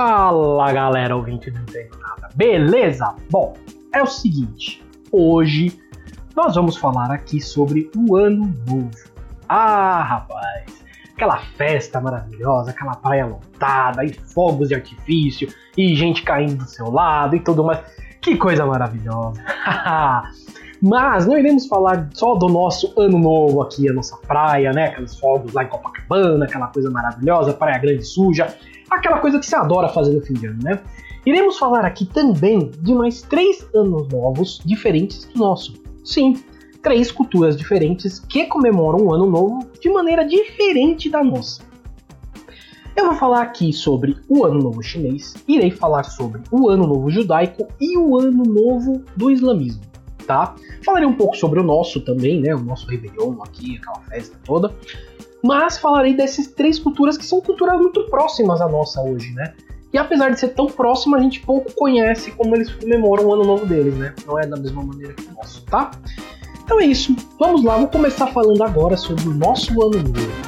Fala 0.00 0.72
galera, 0.72 1.16
ouvinte 1.16 1.50
do 1.50 1.58
Entendo 1.58 1.98
Nada, 1.98 2.30
beleza? 2.36 3.16
Bom, 3.28 3.54
é 3.92 4.00
o 4.00 4.06
seguinte, 4.06 4.80
hoje 5.10 5.76
nós 6.36 6.54
vamos 6.54 6.76
falar 6.76 7.10
aqui 7.10 7.40
sobre 7.40 7.90
o 7.96 8.14
Ano 8.14 8.54
Novo. 8.64 8.90
Ah, 9.48 10.04
rapaz, 10.04 10.84
aquela 11.16 11.38
festa 11.56 12.00
maravilhosa, 12.00 12.70
aquela 12.70 12.94
praia 12.94 13.26
lotada, 13.26 14.04
e 14.04 14.12
fogos 14.12 14.68
de 14.68 14.76
artifício, 14.76 15.52
e 15.76 15.96
gente 15.96 16.22
caindo 16.22 16.58
do 16.58 16.70
seu 16.70 16.92
lado 16.92 17.34
e 17.34 17.40
tudo 17.40 17.64
mais. 17.64 17.80
Que 18.20 18.36
coisa 18.36 18.64
maravilhosa! 18.64 19.42
Mas 20.80 21.26
não 21.26 21.36
iremos 21.36 21.66
falar 21.66 22.08
só 22.12 22.36
do 22.36 22.46
nosso 22.48 22.94
ano 22.96 23.18
novo 23.18 23.62
aqui, 23.62 23.90
a 23.90 23.92
nossa 23.92 24.16
praia, 24.16 24.72
né? 24.72 24.90
Aqueles 24.90 25.18
fogos 25.18 25.52
lá 25.52 25.64
em 25.64 25.66
Copacabana, 25.66 26.44
aquela 26.44 26.68
coisa 26.68 26.88
maravilhosa, 26.88 27.52
praia 27.52 27.78
grande 27.78 28.04
suja, 28.04 28.56
aquela 28.90 29.18
coisa 29.18 29.38
que 29.38 29.46
se 29.46 29.54
adora 29.54 29.88
fazer 29.88 30.14
no 30.14 30.20
fim 30.20 30.34
de 30.34 30.46
ano, 30.46 30.58
né? 30.62 30.80
Iremos 31.26 31.58
falar 31.58 31.84
aqui 31.84 32.06
também 32.06 32.70
de 32.80 32.94
mais 32.94 33.22
três 33.22 33.66
anos 33.74 34.08
novos 34.08 34.60
diferentes 34.64 35.24
do 35.26 35.38
nosso. 35.38 35.74
Sim, 36.04 36.42
três 36.82 37.10
culturas 37.10 37.56
diferentes 37.56 38.18
que 38.18 38.46
comemoram 38.46 39.04
o 39.04 39.12
ano 39.12 39.26
novo 39.26 39.66
de 39.80 39.90
maneira 39.90 40.24
diferente 40.24 41.10
da 41.10 41.22
nossa. 41.22 41.62
Eu 42.96 43.06
vou 43.06 43.14
falar 43.14 43.42
aqui 43.42 43.72
sobre 43.72 44.16
o 44.28 44.44
Ano 44.44 44.58
Novo 44.60 44.82
Chinês, 44.82 45.34
irei 45.46 45.70
falar 45.70 46.02
sobre 46.02 46.42
o 46.50 46.68
Ano 46.68 46.84
Novo 46.84 47.08
Judaico 47.08 47.68
e 47.80 47.96
o 47.96 48.18
Ano 48.18 48.42
Novo 48.42 49.04
do 49.16 49.30
Islamismo 49.30 49.88
tá? 50.28 50.54
Falarei 50.84 51.08
um 51.08 51.14
pouco 51.14 51.36
sobre 51.36 51.58
o 51.58 51.62
nosso 51.64 52.00
também, 52.00 52.40
né? 52.40 52.54
O 52.54 52.60
nosso 52.60 52.86
Réveillon 52.86 53.42
aqui, 53.42 53.78
aquela 53.78 54.00
festa 54.02 54.38
toda. 54.44 54.72
Mas 55.42 55.78
falarei 55.78 56.14
dessas 56.14 56.46
três 56.48 56.78
culturas 56.78 57.16
que 57.16 57.24
são 57.24 57.40
culturas 57.40 57.78
muito 57.78 58.04
próximas 58.10 58.60
à 58.60 58.68
nossa 58.68 59.00
hoje, 59.00 59.32
né? 59.32 59.54
E 59.92 59.96
apesar 59.96 60.30
de 60.30 60.38
ser 60.38 60.48
tão 60.48 60.66
próxima, 60.66 61.16
a 61.16 61.20
gente 61.20 61.40
pouco 61.40 61.72
conhece 61.74 62.30
como 62.32 62.54
eles 62.54 62.70
comemoram 62.70 63.26
o 63.26 63.34
ano 63.34 63.44
novo 63.44 63.64
deles, 63.64 63.94
né? 63.94 64.14
Não 64.26 64.38
é 64.38 64.46
da 64.46 64.56
mesma 64.56 64.82
maneira 64.82 65.14
que 65.14 65.26
o 65.26 65.32
nosso, 65.34 65.64
tá? 65.64 65.90
Então 66.62 66.78
é 66.80 66.84
isso. 66.84 67.16
Vamos 67.38 67.64
lá, 67.64 67.78
vou 67.78 67.88
começar 67.88 68.26
falando 68.26 68.62
agora 68.62 68.96
sobre 68.96 69.28
o 69.28 69.34
nosso 69.34 69.72
ano 69.80 70.02
novo. 70.02 70.47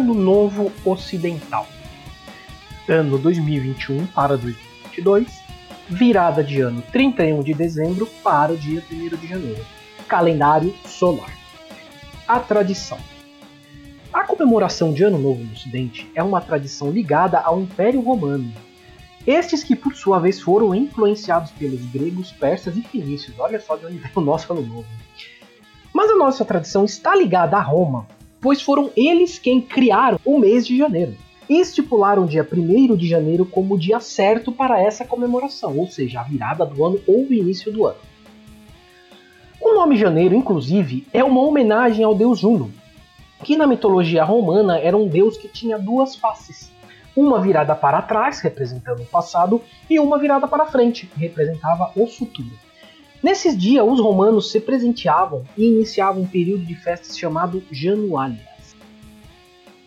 Ano 0.00 0.14
Novo 0.14 0.72
Ocidental. 0.82 1.68
Ano 2.88 3.18
2021 3.18 4.06
para 4.06 4.34
2022. 4.38 5.42
Virada 5.90 6.42
de 6.42 6.62
ano 6.62 6.80
31 6.90 7.42
de 7.42 7.52
dezembro 7.52 8.06
para 8.24 8.50
o 8.50 8.56
dia 8.56 8.82
1 8.90 9.14
de 9.18 9.26
janeiro. 9.26 9.62
Calendário 10.08 10.74
solar. 10.86 11.30
A 12.26 12.40
tradição. 12.40 12.96
A 14.10 14.24
comemoração 14.24 14.90
de 14.90 15.04
Ano 15.04 15.18
Novo 15.18 15.44
no 15.44 15.52
Ocidente 15.52 16.10
é 16.14 16.22
uma 16.22 16.40
tradição 16.40 16.90
ligada 16.90 17.38
ao 17.38 17.60
Império 17.60 18.00
Romano. 18.00 18.50
Estes 19.26 19.62
que, 19.62 19.76
por 19.76 19.94
sua 19.94 20.18
vez, 20.18 20.40
foram 20.40 20.74
influenciados 20.74 21.50
pelos 21.50 21.84
gregos, 21.92 22.32
persas 22.32 22.74
e 22.74 22.80
fenícios. 22.80 23.38
Olha 23.38 23.60
só 23.60 23.76
de 23.76 23.84
onde 23.84 23.98
vem 23.98 24.10
o 24.14 24.20
nosso 24.22 24.50
Ano 24.50 24.62
Novo. 24.62 24.88
Mas 25.92 26.10
a 26.10 26.16
nossa 26.16 26.42
tradição 26.42 26.86
está 26.86 27.14
ligada 27.14 27.58
a 27.58 27.60
Roma, 27.60 28.06
pois 28.40 28.62
foram 28.62 28.90
eles 28.96 29.38
quem 29.38 29.60
criaram 29.60 30.18
o 30.24 30.38
mês 30.38 30.66
de 30.66 30.76
janeiro 30.76 31.16
e 31.48 31.60
estipularam 31.60 32.24
o 32.24 32.28
dia 32.28 32.46
1 32.50 32.94
de 32.94 33.08
janeiro 33.08 33.44
como 33.44 33.74
o 33.74 33.78
dia 33.78 33.98
certo 33.98 34.52
para 34.52 34.80
essa 34.80 35.04
comemoração, 35.04 35.76
ou 35.76 35.88
seja, 35.88 36.20
a 36.20 36.22
virada 36.22 36.64
do 36.64 36.84
ano 36.84 37.00
ou 37.08 37.26
o 37.26 37.32
início 37.32 37.72
do 37.72 37.86
ano. 37.86 37.98
O 39.60 39.74
nome 39.74 39.96
janeiro, 39.96 40.34
inclusive, 40.34 41.06
é 41.12 41.24
uma 41.24 41.42
homenagem 41.42 42.04
ao 42.04 42.14
deus 42.14 42.38
Juno, 42.38 42.72
que 43.42 43.56
na 43.56 43.66
mitologia 43.66 44.22
romana 44.22 44.78
era 44.78 44.96
um 44.96 45.08
deus 45.08 45.36
que 45.36 45.48
tinha 45.48 45.76
duas 45.78 46.14
faces. 46.14 46.70
Uma 47.16 47.40
virada 47.40 47.74
para 47.74 48.00
trás, 48.00 48.40
representando 48.40 49.02
o 49.02 49.06
passado, 49.06 49.60
e 49.88 49.98
uma 49.98 50.18
virada 50.18 50.46
para 50.46 50.66
frente, 50.66 51.06
que 51.06 51.18
representava 51.18 51.90
o 51.96 52.06
futuro. 52.06 52.50
Nesses 53.22 53.56
dias, 53.56 53.86
os 53.86 54.00
romanos 54.00 54.50
se 54.50 54.58
presenteavam 54.58 55.44
e 55.56 55.66
iniciavam 55.66 56.22
um 56.22 56.26
período 56.26 56.64
de 56.64 56.74
festas 56.74 57.18
chamado 57.18 57.62
Januárias. 57.70 58.40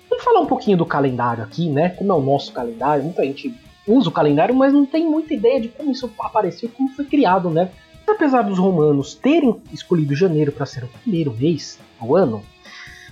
Vamos 0.08 0.24
falar 0.24 0.42
um 0.42 0.46
pouquinho 0.46 0.78
do 0.78 0.86
calendário 0.86 1.44
aqui, 1.44 1.68
né? 1.68 1.90
Como 1.90 2.12
é 2.12 2.16
o 2.16 2.22
nosso 2.22 2.54
calendário, 2.54 3.04
muita 3.04 3.24
gente 3.24 3.52
usa 3.88 4.08
o 4.08 4.12
calendário, 4.12 4.54
mas 4.54 4.72
não 4.72 4.86
tem 4.86 5.10
muita 5.10 5.34
ideia 5.34 5.60
de 5.60 5.68
como 5.70 5.92
isso 5.92 6.10
apareceu, 6.20 6.70
como 6.70 6.90
foi 6.90 7.06
criado, 7.06 7.50
né? 7.50 7.72
Apesar 8.08 8.44
dos 8.44 8.60
romanos 8.60 9.16
terem 9.16 9.60
escolhido 9.72 10.16
janeiro 10.16 10.52
para 10.52 10.68
ser 10.68 10.84
o 10.84 10.88
primeiro 10.88 11.34
mês 11.34 11.80
do 12.00 12.16
ano, 12.16 12.44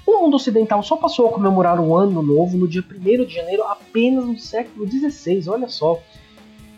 o 0.06 0.20
mundo 0.22 0.36
ocidental 0.36 0.84
só 0.84 0.96
passou 0.98 1.28
a 1.28 1.32
comemorar 1.32 1.80
o 1.80 1.96
ano 1.96 2.22
novo 2.22 2.58
no 2.58 2.68
dia 2.68 2.84
1 2.84 3.26
de 3.26 3.34
janeiro 3.34 3.64
apenas 3.64 4.26
no 4.26 4.38
século 4.38 4.88
XVI, 4.88 5.50
olha 5.50 5.68
só. 5.68 6.00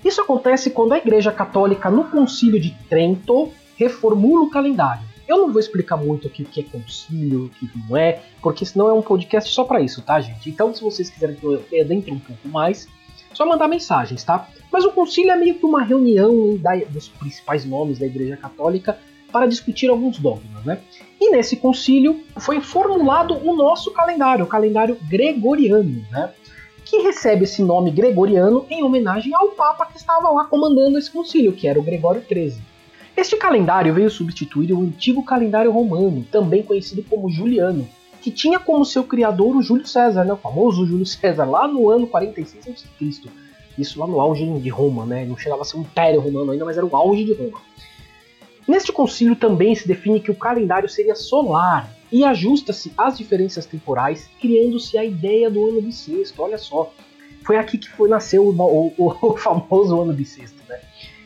Isso 0.03 0.21
acontece 0.21 0.69
quando 0.69 0.93
a 0.93 0.97
Igreja 0.97 1.31
Católica, 1.31 1.89
no 1.89 2.05
Concílio 2.05 2.59
de 2.59 2.71
Trento, 2.89 3.51
reformula 3.77 4.43
o 4.43 4.49
calendário. 4.49 5.03
Eu 5.27 5.37
não 5.37 5.51
vou 5.51 5.59
explicar 5.59 5.95
muito 5.95 6.27
aqui 6.27 6.43
o 6.43 6.45
que 6.45 6.59
é 6.59 6.63
concílio, 6.63 7.45
o 7.45 7.49
que 7.49 7.69
não 7.87 7.95
é, 7.95 8.21
porque 8.41 8.65
senão 8.65 8.89
é 8.89 8.93
um 8.93 9.01
podcast 9.01 9.49
só 9.51 9.63
para 9.63 9.79
isso, 9.79 10.01
tá, 10.01 10.19
gente? 10.19 10.49
Então, 10.49 10.73
se 10.73 10.81
vocês 10.81 11.09
quiserem 11.09 11.35
que 11.35 11.45
eu 11.45 11.63
adentre 11.81 12.11
um 12.11 12.19
pouco 12.19 12.47
mais, 12.49 12.87
só 13.33 13.45
mandar 13.45 13.67
mensagens, 13.67 14.23
tá? 14.23 14.47
Mas 14.71 14.83
o 14.83 14.91
concílio 14.91 15.31
é 15.31 15.35
meio 15.35 15.55
que 15.55 15.65
uma 15.65 15.81
reunião 15.81 16.57
da, 16.57 16.75
dos 16.89 17.07
principais 17.07 17.65
nomes 17.65 17.99
da 17.99 18.05
Igreja 18.05 18.35
Católica 18.35 18.99
para 19.31 19.47
discutir 19.47 19.89
alguns 19.89 20.19
dogmas, 20.19 20.63
né? 20.63 20.79
E 21.19 21.31
nesse 21.31 21.55
concílio 21.55 22.23
foi 22.37 22.61
formulado 22.61 23.35
o 23.35 23.55
nosso 23.55 23.91
calendário, 23.91 24.45
o 24.45 24.47
calendário 24.47 24.97
gregoriano, 25.09 26.05
né? 26.11 26.31
Que 26.85 26.97
recebe 26.97 27.43
esse 27.43 27.61
nome 27.61 27.91
gregoriano 27.91 28.65
em 28.69 28.83
homenagem 28.83 29.33
ao 29.33 29.49
Papa 29.49 29.85
que 29.85 29.97
estava 29.97 30.29
lá 30.29 30.45
comandando 30.45 30.97
esse 30.97 31.09
concílio, 31.09 31.53
que 31.53 31.67
era 31.67 31.79
o 31.79 31.83
Gregório 31.83 32.21
XIII. 32.21 32.61
Este 33.15 33.37
calendário 33.37 33.93
veio 33.93 34.09
substituir 34.09 34.73
o 34.73 34.81
antigo 34.81 35.23
calendário 35.23 35.71
romano, 35.71 36.25
também 36.31 36.63
conhecido 36.63 37.03
como 37.03 37.29
Juliano, 37.29 37.87
que 38.21 38.31
tinha 38.31 38.59
como 38.59 38.85
seu 38.85 39.03
criador 39.03 39.55
o 39.55 39.61
Júlio 39.61 39.85
César, 39.85 40.23
né, 40.23 40.33
o 40.33 40.37
famoso 40.37 40.85
Júlio 40.85 41.05
César, 41.05 41.45
lá 41.45 41.67
no 41.67 41.89
ano 41.89 42.07
46 42.07 42.67
a.C. 42.67 43.29
Isso 43.77 43.99
lá 43.99 44.07
no 44.07 44.19
auge 44.19 44.45
de 44.59 44.69
Roma, 44.69 45.05
né? 45.05 45.25
Não 45.25 45.35
chegava 45.35 45.63
a 45.63 45.65
ser 45.65 45.77
um 45.77 45.81
império 45.81 46.21
romano 46.21 46.51
ainda, 46.51 46.63
mas 46.63 46.77
era 46.77 46.85
o 46.85 46.95
auge 46.95 47.23
de 47.23 47.33
Roma. 47.33 47.59
Neste 48.67 48.91
concílio 48.91 49.35
também 49.35 49.75
se 49.75 49.87
define 49.87 50.19
que 50.19 50.31
o 50.31 50.35
calendário 50.35 50.87
seria 50.87 51.15
solar, 51.15 51.89
e 52.13 52.23
ajusta-se 52.23 52.93
às 52.95 53.17
diferenças 53.17 53.65
temporais, 53.65 54.29
criando-se 54.39 54.95
a 54.95 55.03
ideia 55.03 55.49
do 55.49 55.67
ano 55.67 55.81
bissexto. 55.81 56.43
Olha 56.43 56.59
só, 56.59 56.93
foi 57.43 57.57
aqui 57.57 57.75
que 57.75 57.89
foi 57.89 58.07
nasceu 58.07 58.47
o, 58.47 58.93
o, 58.95 59.17
o 59.33 59.35
famoso 59.35 59.99
ano 59.99 60.13
bissexto, 60.13 60.61
né? 60.69 60.79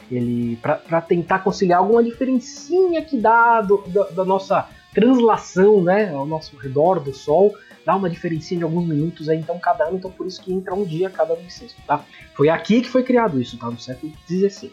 Ele 0.10 0.56
para 0.56 1.02
tentar 1.02 1.40
conciliar 1.40 1.80
alguma 1.80 2.02
diferencinha 2.02 3.02
que 3.02 3.18
dá 3.18 3.60
do, 3.60 3.84
do, 3.86 4.06
da 4.14 4.24
nossa 4.24 4.70
translação, 4.94 5.84
né, 5.84 6.10
ao 6.14 6.26
nosso 6.26 6.56
redor 6.56 7.02
do 7.02 7.14
Sol, 7.14 7.54
dá 7.86 7.94
uma 7.94 8.10
diferencinha 8.10 8.60
de 8.60 8.64
alguns 8.64 8.88
minutos 8.88 9.28
aí, 9.28 9.38
então 9.38 9.60
cada 9.60 9.84
ano, 9.84 9.98
então 9.98 10.10
por 10.10 10.26
isso 10.26 10.42
que 10.42 10.54
entra 10.54 10.74
um 10.74 10.86
dia 10.86 11.10
cada 11.10 11.34
ano 11.34 11.44
bissexto, 11.44 11.82
tá? 11.86 12.04
Foi 12.34 12.48
aqui 12.48 12.82
que 12.82 12.90
foi 12.90 13.04
criado 13.04 13.40
isso, 13.40 13.58
tá? 13.58 13.70
No 13.70 13.78
século 13.78 14.14
XVI. 14.26 14.72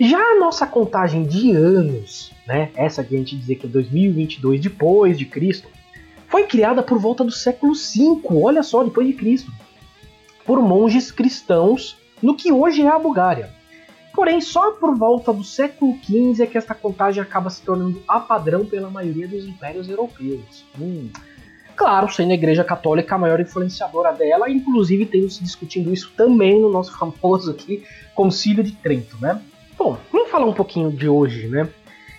Já 0.00 0.18
a 0.18 0.38
nossa 0.38 0.64
contagem 0.64 1.24
de 1.24 1.50
anos, 1.50 2.32
né, 2.46 2.70
essa 2.76 3.02
que 3.02 3.14
a 3.14 3.18
gente 3.18 3.36
dizer 3.36 3.56
que 3.56 3.66
é 3.66 3.68
2022 3.68 4.60
depois 4.60 5.18
de 5.18 5.24
Cristo, 5.24 5.68
foi 6.28 6.44
criada 6.44 6.82
por 6.82 6.98
volta 6.98 7.24
do 7.24 7.32
século 7.32 7.72
V, 7.74 8.20
olha 8.30 8.62
só, 8.62 8.84
depois 8.84 9.06
de 9.06 9.14
Cristo, 9.14 9.50
por 10.46 10.62
monges 10.62 11.10
cristãos 11.10 11.96
no 12.22 12.36
que 12.36 12.52
hoje 12.52 12.82
é 12.82 12.88
a 12.88 12.98
Bulgária. 12.98 13.50
Porém, 14.14 14.40
só 14.40 14.72
por 14.72 14.96
volta 14.96 15.32
do 15.32 15.44
século 15.44 15.96
XV 16.04 16.42
é 16.42 16.46
que 16.46 16.58
esta 16.58 16.74
contagem 16.74 17.22
acaba 17.22 17.50
se 17.50 17.62
tornando 17.62 18.02
a 18.06 18.20
padrão 18.20 18.64
pela 18.64 18.90
maioria 18.90 19.26
dos 19.26 19.44
impérios 19.44 19.88
europeus. 19.88 20.64
Hum. 20.80 21.10
Claro, 21.76 22.12
sendo 22.12 22.32
a 22.32 22.34
Igreja 22.34 22.64
Católica 22.64 23.14
a 23.14 23.18
maior 23.18 23.40
influenciadora 23.40 24.12
dela, 24.12 24.50
inclusive 24.50 25.06
tendo 25.06 25.30
se 25.30 25.42
discutindo 25.42 25.92
isso 25.92 26.12
também 26.16 26.60
no 26.60 26.70
nosso 26.70 26.92
famoso 26.98 27.50
aqui 27.50 27.84
Concílio 28.14 28.64
de 28.64 28.72
Trento, 28.72 29.16
né? 29.20 29.40
Bom, 29.78 29.96
vamos 30.10 30.28
falar 30.28 30.44
um 30.44 30.52
pouquinho 30.52 30.90
de 30.90 31.08
hoje, 31.08 31.46
né? 31.46 31.68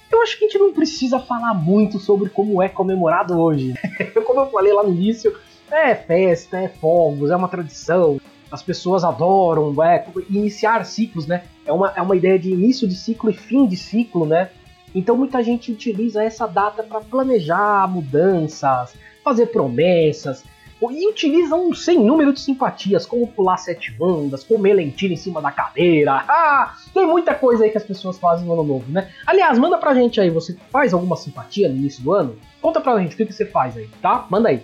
Eu 0.09 0.21
acho 0.21 0.39
que 0.39 0.45
a 0.45 0.47
gente 0.47 0.57
não 0.57 0.71
precisa 0.73 1.19
falar 1.19 1.53
muito 1.53 1.99
sobre 1.99 2.29
como 2.29 2.63
é 2.63 2.69
comemorado 2.69 3.37
hoje. 3.37 3.73
como 4.25 4.39
eu 4.39 4.49
falei 4.49 4.71
lá 4.71 4.81
no 4.81 4.93
início, 4.93 5.35
É 5.69 5.93
festa, 5.93 6.57
é 6.57 6.69
fogos, 6.69 7.29
é 7.29 7.35
uma 7.35 7.49
tradição. 7.49 8.19
As 8.49 8.63
pessoas 8.63 9.03
adoram 9.03 9.75
é, 9.83 10.05
iniciar 10.29 10.85
ciclos, 10.85 11.27
né? 11.27 11.43
É 11.65 11.73
uma, 11.73 11.93
é 11.95 12.01
uma 12.01 12.15
ideia 12.15 12.39
de 12.39 12.49
início 12.49 12.87
de 12.87 12.95
ciclo 12.95 13.29
e 13.29 13.33
fim 13.33 13.67
de 13.67 13.75
ciclo, 13.75 14.25
né? 14.25 14.49
Então 14.95 15.17
muita 15.17 15.43
gente 15.43 15.69
utiliza 15.69 16.23
essa 16.23 16.47
data 16.47 16.81
para 16.81 17.01
planejar 17.01 17.87
mudanças, 17.91 18.95
fazer 19.21 19.47
promessas, 19.47 20.45
e 20.81 21.07
utiliza 21.07 21.55
um 21.55 21.73
sem 21.73 21.99
número 21.99 22.31
de 22.31 22.39
simpatias, 22.39 23.05
como 23.05 23.27
pular 23.27 23.57
sete 23.57 23.93
ondas, 23.99 24.43
comer 24.43 24.73
lentilha 24.73 25.13
em 25.13 25.17
cima 25.17 25.41
da 25.41 25.51
cadeira. 25.51 26.25
Ah, 26.39 26.75
tem 26.93 27.05
muita 27.05 27.35
coisa 27.35 27.63
aí 27.63 27.69
que 27.69 27.77
as 27.77 27.83
pessoas 27.83 28.17
fazem 28.17 28.45
no 28.45 28.53
ano 28.53 28.63
novo, 28.63 28.91
né? 28.91 29.09
Aliás, 29.25 29.59
manda 29.59 29.77
pra 29.77 29.93
gente 29.93 30.19
aí, 30.19 30.29
você 30.29 30.55
faz 30.71 30.93
alguma 30.93 31.15
simpatia 31.15 31.67
no 31.67 31.75
início 31.75 32.01
do 32.03 32.13
ano? 32.13 32.37
Conta 32.61 32.79
pra 32.79 32.97
gente 32.99 33.13
o 33.13 33.17
que, 33.17 33.25
que 33.25 33.33
você 33.33 33.45
faz 33.45 33.75
aí, 33.75 33.89
tá? 34.01 34.25
Manda 34.29 34.49
aí. 34.49 34.63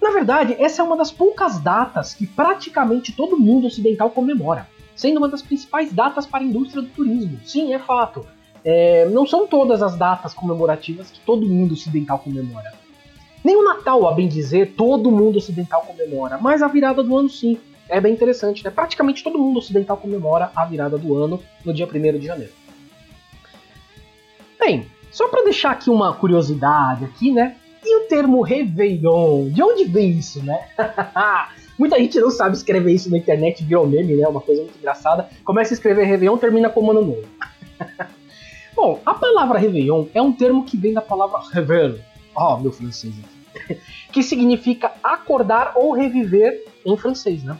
Na 0.00 0.10
verdade, 0.10 0.56
essa 0.58 0.82
é 0.82 0.84
uma 0.84 0.96
das 0.96 1.10
poucas 1.10 1.58
datas 1.58 2.14
que 2.14 2.26
praticamente 2.26 3.12
todo 3.12 3.38
mundo 3.38 3.66
ocidental 3.66 4.10
comemora, 4.10 4.68
sendo 4.94 5.18
uma 5.18 5.28
das 5.28 5.42
principais 5.42 5.92
datas 5.92 6.26
para 6.26 6.40
a 6.40 6.44
indústria 6.46 6.82
do 6.82 6.88
turismo. 6.88 7.38
Sim, 7.44 7.72
é 7.74 7.78
fato. 7.78 8.26
É, 8.64 9.06
não 9.06 9.26
são 9.26 9.46
todas 9.46 9.82
as 9.82 9.96
datas 9.96 10.34
comemorativas 10.34 11.10
que 11.10 11.20
todo 11.20 11.46
mundo 11.46 11.74
ocidental 11.74 12.18
comemora. 12.18 12.81
Nem 13.44 13.56
o 13.56 13.64
Natal, 13.64 14.06
a 14.06 14.12
bem 14.12 14.28
dizer, 14.28 14.74
todo 14.76 15.10
mundo 15.10 15.38
ocidental 15.38 15.82
comemora, 15.82 16.38
mas 16.38 16.62
a 16.62 16.68
virada 16.68 17.02
do 17.02 17.16
ano 17.16 17.28
sim. 17.28 17.58
É 17.88 18.00
bem 18.00 18.12
interessante, 18.12 18.64
né? 18.64 18.70
Praticamente 18.70 19.22
todo 19.22 19.38
mundo 19.38 19.58
ocidental 19.58 19.96
comemora 19.96 20.50
a 20.54 20.64
virada 20.64 20.96
do 20.96 21.14
ano 21.16 21.42
no 21.64 21.74
dia 21.74 21.86
1 21.86 22.18
de 22.18 22.26
janeiro. 22.26 22.52
Bem, 24.58 24.86
só 25.10 25.28
para 25.28 25.44
deixar 25.44 25.72
aqui 25.72 25.90
uma 25.90 26.14
curiosidade 26.14 27.04
aqui, 27.04 27.32
né? 27.32 27.56
E 27.84 27.96
o 27.96 28.08
termo 28.08 28.40
Réveillon? 28.40 29.50
De 29.50 29.62
onde 29.62 29.84
vem 29.84 30.10
isso, 30.10 30.42
né? 30.42 30.68
Muita 31.76 31.98
gente 31.98 32.20
não 32.20 32.30
sabe 32.30 32.56
escrever 32.56 32.92
isso 32.92 33.10
na 33.10 33.18
internet, 33.18 33.64
virou 33.64 33.86
meme, 33.86 34.14
né? 34.14 34.26
Uma 34.26 34.40
coisa 34.40 34.62
muito 34.62 34.78
engraçada. 34.78 35.28
Começa 35.44 35.74
a 35.74 35.76
escrever 35.76 36.04
Réveillon, 36.04 36.38
termina 36.38 36.70
como 36.70 36.92
ano 36.92 37.04
novo. 37.04 37.24
Bom, 38.74 39.00
a 39.04 39.12
palavra 39.12 39.58
Réveillon 39.58 40.06
é 40.14 40.22
um 40.22 40.32
termo 40.32 40.64
que 40.64 40.76
vem 40.76 40.94
da 40.94 41.02
palavra 41.02 41.40
réveil. 41.50 41.98
Ó, 42.34 42.54
oh, 42.54 42.60
meu 42.60 42.72
francês 42.72 43.14
aqui. 43.18 43.78
que 44.12 44.22
significa 44.22 44.92
acordar 45.02 45.72
ou 45.76 45.92
reviver 45.92 46.64
em 46.84 46.96
francês, 46.96 47.42
né? 47.42 47.56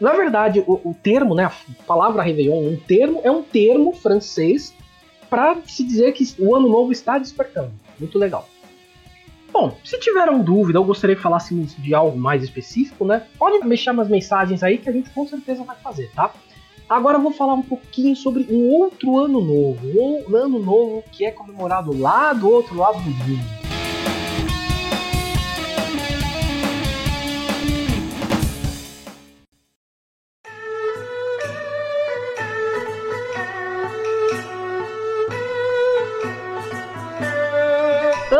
Na 0.00 0.12
verdade, 0.12 0.64
o, 0.66 0.80
o 0.90 0.94
termo, 1.00 1.34
né, 1.34 1.44
a 1.44 1.52
palavra 1.86 2.22
Réveillon, 2.22 2.66
um 2.66 2.76
termo 2.76 3.20
é 3.22 3.30
um 3.30 3.42
termo 3.42 3.92
francês 3.92 4.74
para 5.30 5.56
se 5.64 5.84
dizer 5.84 6.12
que 6.12 6.24
o 6.38 6.54
ano 6.56 6.68
novo 6.68 6.90
está 6.90 7.18
despertando. 7.18 7.72
Muito 7.98 8.18
legal. 8.18 8.48
Bom, 9.52 9.76
se 9.84 10.00
tiveram 10.00 10.42
dúvida 10.42 10.80
ou 10.80 10.84
gostaria 10.84 11.14
que 11.14 11.22
falássemos 11.22 11.76
de 11.76 11.94
algo 11.94 12.18
mais 12.18 12.42
específico, 12.42 13.04
né? 13.04 13.26
Podem 13.38 13.60
deixar 13.68 13.92
umas 13.92 14.08
mensagens 14.08 14.62
aí 14.62 14.78
que 14.78 14.88
a 14.88 14.92
gente 14.92 15.10
com 15.10 15.26
certeza 15.26 15.62
vai 15.62 15.76
fazer, 15.76 16.10
tá? 16.14 16.32
Agora 16.88 17.18
eu 17.18 17.22
vou 17.22 17.32
falar 17.32 17.54
um 17.54 17.62
pouquinho 17.62 18.16
sobre 18.16 18.46
um 18.50 18.68
outro 18.70 19.18
ano 19.18 19.40
novo, 19.40 19.86
um 19.86 20.36
ano 20.36 20.58
novo 20.58 21.04
que 21.12 21.24
é 21.24 21.30
comemorado 21.30 21.96
lá 21.96 22.32
do 22.32 22.50
outro 22.50 22.76
lado 22.76 22.98
do 22.98 23.10
mundo. 23.10 23.61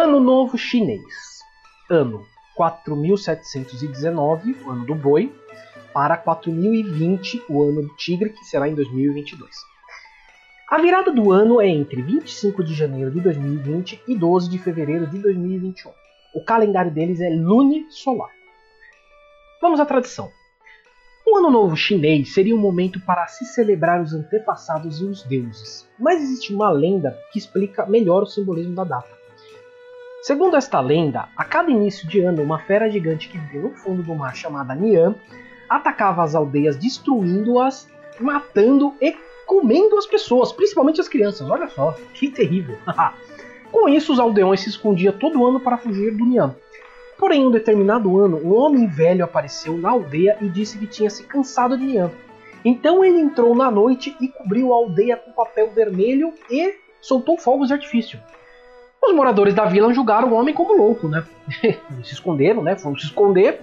Ano 0.02 0.18
Novo 0.18 0.58
Chinês. 0.58 1.38
Ano 1.88 2.26
4719, 2.56 4.56
o 4.64 4.70
ano 4.70 4.84
do 4.84 4.96
boi, 4.96 5.32
para 5.94 6.16
4020, 6.16 7.44
o 7.48 7.62
ano 7.62 7.82
do 7.82 7.94
tigre, 7.94 8.30
que 8.30 8.44
será 8.44 8.68
em 8.68 8.74
2022. 8.74 9.48
A 10.68 10.80
virada 10.80 11.12
do 11.12 11.30
ano 11.30 11.60
é 11.60 11.68
entre 11.68 12.02
25 12.02 12.64
de 12.64 12.74
janeiro 12.74 13.12
de 13.12 13.20
2020 13.20 14.02
e 14.08 14.16
12 14.16 14.50
de 14.50 14.58
fevereiro 14.58 15.06
de 15.06 15.20
2021. 15.20 15.92
O 16.34 16.44
calendário 16.44 16.90
deles 16.90 17.20
é 17.20 17.30
lune-solar. 17.30 18.32
Vamos 19.60 19.78
à 19.78 19.86
tradição. 19.86 20.32
O 21.24 21.38
Ano 21.38 21.48
Novo 21.48 21.76
Chinês 21.76 22.34
seria 22.34 22.56
um 22.56 22.60
momento 22.60 22.98
para 23.06 23.28
se 23.28 23.44
celebrar 23.44 24.02
os 24.02 24.12
antepassados 24.12 25.00
e 25.00 25.04
os 25.04 25.22
deuses, 25.22 25.88
mas 25.96 26.20
existe 26.20 26.52
uma 26.52 26.72
lenda 26.72 27.16
que 27.32 27.38
explica 27.38 27.86
melhor 27.86 28.24
o 28.24 28.26
simbolismo 28.26 28.74
da 28.74 28.82
data. 28.82 29.21
Segundo 30.22 30.54
esta 30.56 30.80
lenda, 30.80 31.28
a 31.36 31.44
cada 31.44 31.68
início 31.68 32.06
de 32.06 32.20
ano, 32.20 32.44
uma 32.44 32.60
fera 32.60 32.88
gigante 32.88 33.28
que 33.28 33.36
vivia 33.36 33.60
no 33.60 33.70
fundo 33.70 34.04
do 34.04 34.14
mar 34.14 34.36
chamada 34.36 34.72
Nian 34.72 35.16
atacava 35.68 36.22
as 36.22 36.36
aldeias, 36.36 36.76
destruindo-as, 36.76 37.90
matando 38.20 38.94
e 39.00 39.16
comendo 39.44 39.98
as 39.98 40.06
pessoas, 40.06 40.52
principalmente 40.52 41.00
as 41.00 41.08
crianças. 41.08 41.50
Olha 41.50 41.68
só, 41.68 41.96
que 42.14 42.30
terrível. 42.30 42.78
Com 43.72 43.88
isso, 43.88 44.12
os 44.12 44.20
aldeões 44.20 44.60
se 44.60 44.68
escondiam 44.68 45.12
todo 45.12 45.44
ano 45.44 45.58
para 45.58 45.76
fugir 45.76 46.12
do 46.12 46.24
Nian. 46.24 46.54
Porém, 47.18 47.42
em 47.42 47.46
um 47.46 47.50
determinado 47.50 48.16
ano, 48.20 48.36
um 48.36 48.54
homem 48.54 48.86
velho 48.86 49.24
apareceu 49.24 49.76
na 49.76 49.90
aldeia 49.90 50.38
e 50.40 50.48
disse 50.48 50.78
que 50.78 50.86
tinha 50.86 51.10
se 51.10 51.24
cansado 51.24 51.76
de 51.76 51.84
Nian. 51.84 52.12
Então 52.64 53.04
ele 53.04 53.18
entrou 53.18 53.56
na 53.56 53.72
noite 53.72 54.16
e 54.20 54.28
cobriu 54.28 54.72
a 54.72 54.76
aldeia 54.76 55.16
com 55.16 55.32
papel 55.32 55.72
vermelho 55.72 56.32
e 56.48 56.76
soltou 57.00 57.36
fogos 57.36 57.66
de 57.66 57.74
artifício. 57.74 58.20
Os 59.04 59.14
moradores 59.14 59.52
da 59.52 59.64
vila 59.64 59.92
julgaram 59.92 60.28
o 60.28 60.34
homem 60.34 60.54
como 60.54 60.76
louco, 60.76 61.08
né? 61.08 61.24
se 62.04 62.14
esconderam, 62.14 62.62
né? 62.62 62.76
Foram 62.76 62.96
se 62.96 63.06
esconder. 63.06 63.60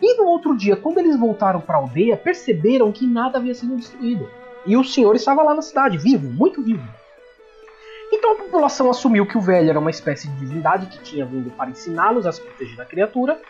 E 0.00 0.16
no 0.16 0.24
outro 0.24 0.56
dia, 0.56 0.76
quando 0.76 0.98
eles 0.98 1.18
voltaram 1.18 1.60
para 1.60 1.76
a 1.76 1.78
aldeia, 1.78 2.16
perceberam 2.16 2.92
que 2.92 3.06
nada 3.06 3.38
havia 3.38 3.54
sido 3.54 3.76
destruído. 3.76 4.28
E 4.66 4.76
o 4.76 4.84
senhor 4.84 5.16
estava 5.16 5.42
lá 5.42 5.54
na 5.54 5.62
cidade, 5.62 5.96
vivo, 5.96 6.28
muito 6.28 6.62
vivo. 6.62 6.86
Então 8.12 8.32
a 8.32 8.34
população 8.34 8.90
assumiu 8.90 9.24
que 9.24 9.38
o 9.38 9.40
velho 9.40 9.70
era 9.70 9.78
uma 9.78 9.90
espécie 9.90 10.28
de 10.28 10.38
divindade 10.38 10.86
que 10.86 11.02
tinha 11.02 11.24
vindo 11.24 11.50
para 11.50 11.70
ensiná-los 11.70 12.26
a 12.26 12.32
se 12.32 12.42
proteger 12.42 12.76
da 12.76 12.84
criatura, 12.84 13.40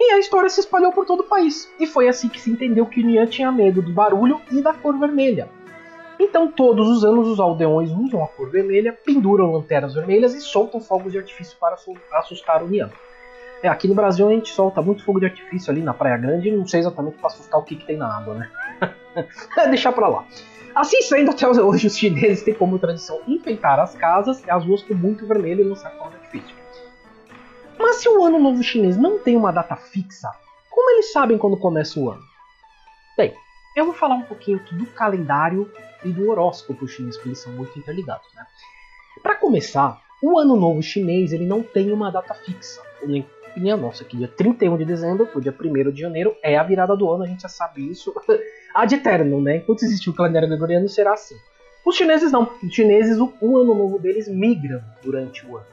e 0.00 0.12
a 0.12 0.18
história 0.18 0.48
se 0.48 0.60
espalhou 0.60 0.92
por 0.92 1.04
todo 1.04 1.20
o 1.20 1.24
país. 1.24 1.70
E 1.78 1.86
foi 1.86 2.08
assim 2.08 2.28
que 2.28 2.40
se 2.40 2.50
entendeu 2.50 2.86
que 2.86 3.02
Nian 3.02 3.26
tinha 3.26 3.52
medo 3.52 3.82
do 3.82 3.92
barulho 3.92 4.40
e 4.50 4.62
da 4.62 4.72
cor 4.72 4.98
vermelha. 4.98 5.48
Então, 6.18 6.50
todos 6.50 6.88
os 6.88 7.04
anos, 7.04 7.28
os 7.28 7.38
aldeões 7.38 7.90
usam 7.90 8.24
a 8.24 8.28
cor 8.28 8.50
vermelha, 8.50 8.92
penduram 8.92 9.52
lanternas 9.52 9.94
vermelhas 9.94 10.34
e 10.34 10.40
soltam 10.40 10.80
fogos 10.80 11.12
de 11.12 11.18
artifício 11.18 11.56
para 11.58 11.76
assustar 12.12 12.62
o 12.62 12.68
Nian. 12.68 12.90
É, 13.62 13.68
aqui 13.68 13.88
no 13.88 13.94
Brasil 13.94 14.28
a 14.28 14.32
gente 14.32 14.50
solta 14.50 14.82
muito 14.82 15.04
fogo 15.04 15.18
de 15.18 15.26
artifício 15.26 15.70
ali 15.70 15.82
na 15.82 15.94
Praia 15.94 16.16
Grande, 16.16 16.50
não 16.50 16.66
sei 16.66 16.80
exatamente 16.80 17.16
para 17.16 17.28
assustar 17.28 17.58
o 17.58 17.64
que, 17.64 17.76
que 17.76 17.86
tem 17.86 17.96
na 17.96 18.16
água, 18.16 18.34
né? 18.34 18.50
Deixar 19.70 19.92
pra 19.92 20.08
lá. 20.08 20.26
Assim 20.74 21.00
sendo, 21.00 21.30
até 21.30 21.48
hoje 21.48 21.86
os 21.86 21.96
chineses 21.96 22.42
têm 22.42 22.52
como 22.52 22.78
tradição 22.78 23.20
enfeitar 23.26 23.80
as 23.80 23.94
casas 23.94 24.44
e 24.44 24.50
as 24.50 24.64
ruas 24.64 24.82
com 24.82 24.94
muito 24.94 25.26
vermelho 25.26 25.62
e 25.62 25.68
lançar 25.68 25.90
fogo 25.92 26.10
de 26.10 26.16
artifício. 26.16 26.54
Mas 27.78 27.96
se 27.96 28.08
o 28.08 28.22
ano 28.22 28.38
novo 28.38 28.62
chinês 28.62 28.96
não 28.96 29.18
tem 29.18 29.36
uma 29.36 29.52
data 29.52 29.74
fixa, 29.76 30.30
como 30.70 30.90
eles 30.90 31.12
sabem 31.12 31.38
quando 31.38 31.56
começa 31.56 31.98
o 31.98 32.10
ano? 32.10 32.22
Bem, 33.16 33.34
eu 33.76 33.84
vou 33.84 33.94
falar 33.94 34.14
um 34.14 34.22
pouquinho 34.22 34.58
do 34.72 34.86
calendário 34.86 35.70
e 36.02 36.10
do 36.10 36.30
horóscopo 36.30 36.88
chinês, 36.88 37.16
porque 37.16 37.28
eles 37.28 37.38
são 37.38 37.52
muito 37.52 37.78
interligados. 37.78 38.26
Né? 38.34 38.44
Para 39.22 39.34
começar, 39.34 40.00
o 40.22 40.38
ano 40.38 40.56
novo 40.56 40.82
chinês 40.82 41.32
ele 41.32 41.44
não 41.44 41.62
tem 41.62 41.92
uma 41.92 42.10
data 42.10 42.32
fixa. 42.32 42.80
Nem 43.04 43.70
a 43.70 43.76
nossa, 43.76 44.04
que 44.04 44.16
dia 44.16 44.28
31 44.28 44.78
de 44.78 44.84
dezembro, 44.84 45.28
o 45.34 45.40
dia 45.40 45.54
1 45.58 45.90
de 45.90 46.00
janeiro, 46.00 46.34
é 46.42 46.56
a 46.56 46.62
virada 46.62 46.96
do 46.96 47.10
ano, 47.10 47.24
a 47.24 47.26
gente 47.26 47.42
já 47.42 47.48
sabe 47.48 47.90
isso. 47.90 48.14
Ad 48.74 48.94
eterno, 48.94 49.40
né? 49.40 49.56
Enquanto 49.56 49.82
existe 49.82 50.10
o 50.10 50.14
calendário 50.14 50.48
gregoriano, 50.48 50.88
será 50.88 51.12
assim. 51.12 51.36
Os 51.84 51.96
chineses 51.96 52.32
não. 52.32 52.50
Os 52.62 52.74
chineses, 52.74 53.18
o, 53.18 53.32
o 53.40 53.58
ano 53.58 53.74
novo 53.74 53.98
deles 53.98 54.28
migra 54.28 54.84
durante 55.02 55.46
o 55.46 55.56
ano. 55.56 55.66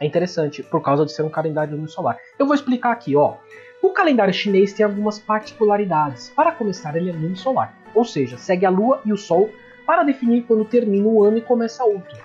É 0.00 0.06
interessante, 0.06 0.62
por 0.62 0.82
causa 0.82 1.06
de 1.06 1.12
ser 1.12 1.22
um 1.22 1.30
calendário 1.30 1.88
solar. 1.88 2.18
Eu 2.38 2.46
vou 2.46 2.54
explicar 2.54 2.92
aqui, 2.92 3.14
ó. 3.14 3.36
O 3.82 3.90
calendário 3.90 4.32
chinês 4.32 4.72
tem 4.72 4.86
algumas 4.86 5.18
particularidades. 5.18 6.30
Para 6.30 6.52
começar, 6.52 6.94
ele 6.94 7.10
é 7.10 7.12
lunisolar, 7.12 7.76
ou 7.92 8.04
seja, 8.04 8.38
segue 8.38 8.64
a 8.64 8.70
lua 8.70 9.00
e 9.04 9.12
o 9.12 9.16
sol 9.16 9.50
para 9.84 10.04
definir 10.04 10.44
quando 10.44 10.64
termina 10.64 11.08
o 11.08 11.24
ano 11.24 11.38
e 11.38 11.40
começa 11.40 11.84
outro. 11.84 12.16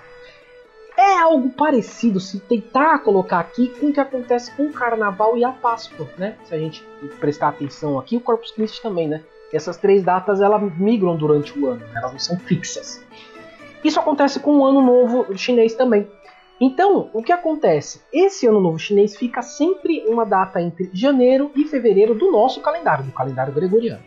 É 0.96 1.18
algo 1.18 1.50
parecido, 1.50 2.20
se 2.20 2.38
tentar 2.38 3.00
colocar 3.00 3.40
aqui, 3.40 3.68
com 3.80 3.88
o 3.88 3.92
que 3.92 3.98
acontece 3.98 4.52
com 4.52 4.66
o 4.66 4.72
carnaval 4.72 5.36
e 5.36 5.44
a 5.44 5.50
Páscoa, 5.50 6.08
né? 6.16 6.36
Se 6.44 6.54
a 6.54 6.58
gente 6.58 6.84
prestar 7.18 7.48
atenção 7.48 7.98
aqui, 7.98 8.16
o 8.16 8.20
Corpus 8.20 8.52
Christi 8.52 8.80
também, 8.80 9.08
né? 9.08 9.22
Essas 9.52 9.76
três 9.76 10.04
datas 10.04 10.40
elas 10.40 10.62
migram 10.76 11.16
durante 11.16 11.58
o 11.58 11.68
ano, 11.68 11.84
elas 11.92 12.12
não 12.12 12.18
são 12.20 12.38
fixas. 12.38 13.04
Isso 13.82 13.98
acontece 13.98 14.38
com 14.38 14.58
o 14.58 14.64
ano 14.64 14.80
novo 14.80 15.36
chinês 15.36 15.74
também. 15.74 16.08
Então, 16.60 17.08
o 17.12 17.22
que 17.22 17.32
acontece? 17.32 18.02
Esse 18.12 18.46
ano 18.46 18.60
novo 18.60 18.78
chinês 18.78 19.16
fica 19.16 19.42
sempre 19.42 20.04
uma 20.08 20.24
data 20.24 20.60
entre 20.60 20.90
janeiro 20.92 21.52
e 21.54 21.64
fevereiro 21.64 22.14
do 22.14 22.32
nosso 22.32 22.60
calendário, 22.60 23.04
do 23.04 23.12
calendário 23.12 23.52
gregoriano. 23.52 24.02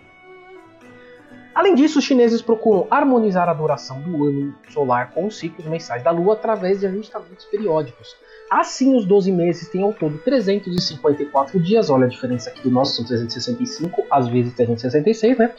Além 1.53 1.75
disso, 1.75 1.99
os 1.99 2.05
chineses 2.05 2.41
procuram 2.41 2.87
harmonizar 2.89 3.49
a 3.49 3.53
duração 3.53 4.01
do 4.01 4.25
ano 4.25 4.55
solar 4.69 5.11
com 5.11 5.25
os 5.25 5.37
ciclos 5.37 5.65
mensais 5.67 6.01
da 6.01 6.09
Lua 6.09 6.33
através 6.33 6.79
de 6.79 6.87
ajustamentos 6.87 7.45
periódicos. 7.45 8.15
Assim, 8.49 8.95
os 8.95 9.05
12 9.05 9.31
meses 9.31 9.69
têm 9.69 9.83
ao 9.83 9.93
todo 9.93 10.17
354 10.17 11.59
dias. 11.59 11.89
Olha 11.89 12.05
a 12.05 12.09
diferença 12.09 12.49
aqui 12.49 12.61
do 12.61 12.71
nosso, 12.71 12.95
são 12.95 13.05
365, 13.05 14.05
às 14.09 14.27
vezes 14.27 14.53
366, 14.53 15.37
né? 15.37 15.53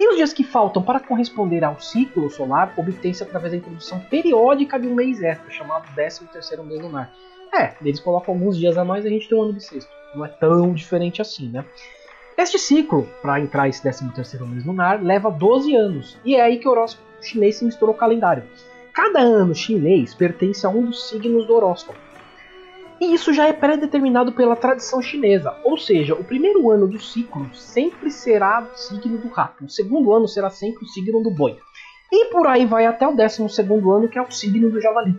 E 0.00 0.08
os 0.08 0.16
dias 0.16 0.32
que 0.32 0.44
faltam 0.44 0.82
para 0.82 1.00
corresponder 1.00 1.64
ao 1.64 1.80
ciclo 1.80 2.30
solar 2.30 2.72
obtém-se 2.76 3.22
através 3.22 3.52
da 3.52 3.58
introdução 3.58 3.98
periódica 4.00 4.78
de 4.78 4.86
um 4.86 4.94
mês 4.94 5.22
extra, 5.22 5.50
chamado 5.50 5.88
13º 5.96 6.62
mês 6.62 6.80
lunar. 6.80 7.12
É, 7.52 7.74
eles 7.82 7.98
colocam 7.98 8.34
alguns 8.34 8.56
dias 8.56 8.78
a 8.78 8.84
mais 8.84 9.04
e 9.04 9.08
a 9.08 9.10
gente 9.10 9.28
tem 9.28 9.36
um 9.36 9.42
ano 9.42 9.54
bissexto. 9.54 9.90
Não 10.14 10.24
é 10.24 10.28
tão 10.28 10.72
diferente 10.72 11.20
assim, 11.20 11.48
né? 11.48 11.64
Este 12.36 12.58
ciclo, 12.58 13.08
para 13.20 13.40
entrar 13.40 13.68
esse 13.68 13.82
13º 13.82 14.46
mês 14.46 14.64
lunar, 14.64 15.02
leva 15.02 15.30
12 15.30 15.74
anos, 15.74 16.16
e 16.24 16.36
é 16.36 16.42
aí 16.42 16.58
que 16.58 16.68
o 16.68 16.70
horóscopo 16.70 17.04
chinês 17.20 17.56
se 17.56 17.64
misturou 17.64 17.92
ao 17.92 17.98
calendário. 17.98 18.44
Cada 18.92 19.20
ano 19.20 19.54
chinês 19.54 20.14
pertence 20.14 20.64
a 20.64 20.68
um 20.68 20.86
dos 20.86 21.08
signos 21.08 21.46
do 21.46 21.54
horóscopo. 21.54 21.98
E 23.00 23.14
isso 23.14 23.32
já 23.32 23.46
é 23.46 23.52
pré-determinado 23.52 24.32
pela 24.32 24.56
tradição 24.56 25.00
chinesa, 25.00 25.54
ou 25.64 25.76
seja, 25.76 26.14
o 26.14 26.24
primeiro 26.24 26.70
ano 26.70 26.88
do 26.88 26.98
ciclo 26.98 27.48
sempre 27.54 28.10
será 28.10 28.68
o 28.72 28.76
signo 28.76 29.18
do 29.18 29.28
rato, 29.28 29.64
o 29.64 29.70
segundo 29.70 30.12
ano 30.12 30.26
será 30.26 30.50
sempre 30.50 30.84
o 30.84 30.88
signo 30.88 31.22
do 31.22 31.30
boi. 31.30 31.56
E 32.10 32.26
por 32.26 32.46
aí 32.46 32.66
vai 32.66 32.86
até 32.86 33.06
o 33.06 33.14
12 33.14 33.48
segundo 33.50 33.92
ano, 33.92 34.08
que 34.08 34.18
é 34.18 34.22
o 34.22 34.30
signo 34.30 34.70
do 34.70 34.80
javali. 34.80 35.16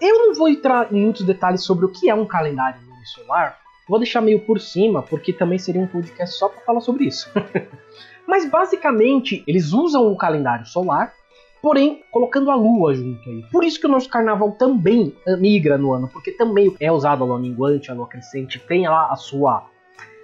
Eu 0.00 0.18
não 0.18 0.34
vou 0.34 0.48
entrar 0.48 0.92
em 0.92 1.00
muitos 1.00 1.24
detalhes 1.24 1.64
sobre 1.64 1.86
o 1.86 1.88
que 1.88 2.10
é 2.10 2.14
um 2.14 2.26
calendário 2.26 2.80
solar, 3.04 3.58
Vou 3.88 3.98
deixar 3.98 4.20
meio 4.20 4.40
por 4.40 4.60
cima, 4.60 5.02
porque 5.02 5.32
também 5.32 5.58
seria 5.58 5.80
um 5.80 5.86
podcast 5.86 6.36
só 6.36 6.48
para 6.48 6.60
falar 6.60 6.80
sobre 6.80 7.06
isso. 7.06 7.32
Mas 8.28 8.44
basicamente, 8.48 9.42
eles 9.46 9.72
usam 9.72 10.12
o 10.12 10.16
calendário 10.16 10.66
solar, 10.66 11.14
porém 11.62 12.02
colocando 12.10 12.50
a 12.50 12.54
lua 12.54 12.94
junto 12.94 13.28
aí. 13.28 13.42
Por 13.50 13.64
isso 13.64 13.80
que 13.80 13.86
o 13.86 13.90
nosso 13.90 14.08
carnaval 14.08 14.52
também 14.52 15.14
migra 15.38 15.76
no 15.76 15.92
ano, 15.92 16.08
porque 16.08 16.32
também 16.32 16.74
é 16.80 16.90
usado 16.90 17.24
a 17.24 17.26
lua 17.26 17.38
minguante, 17.38 17.90
a 17.90 17.94
lua 17.94 18.06
crescente, 18.06 18.58
tem 18.58 18.88
lá 18.88 19.10
a 19.10 19.16
sua 19.16 19.66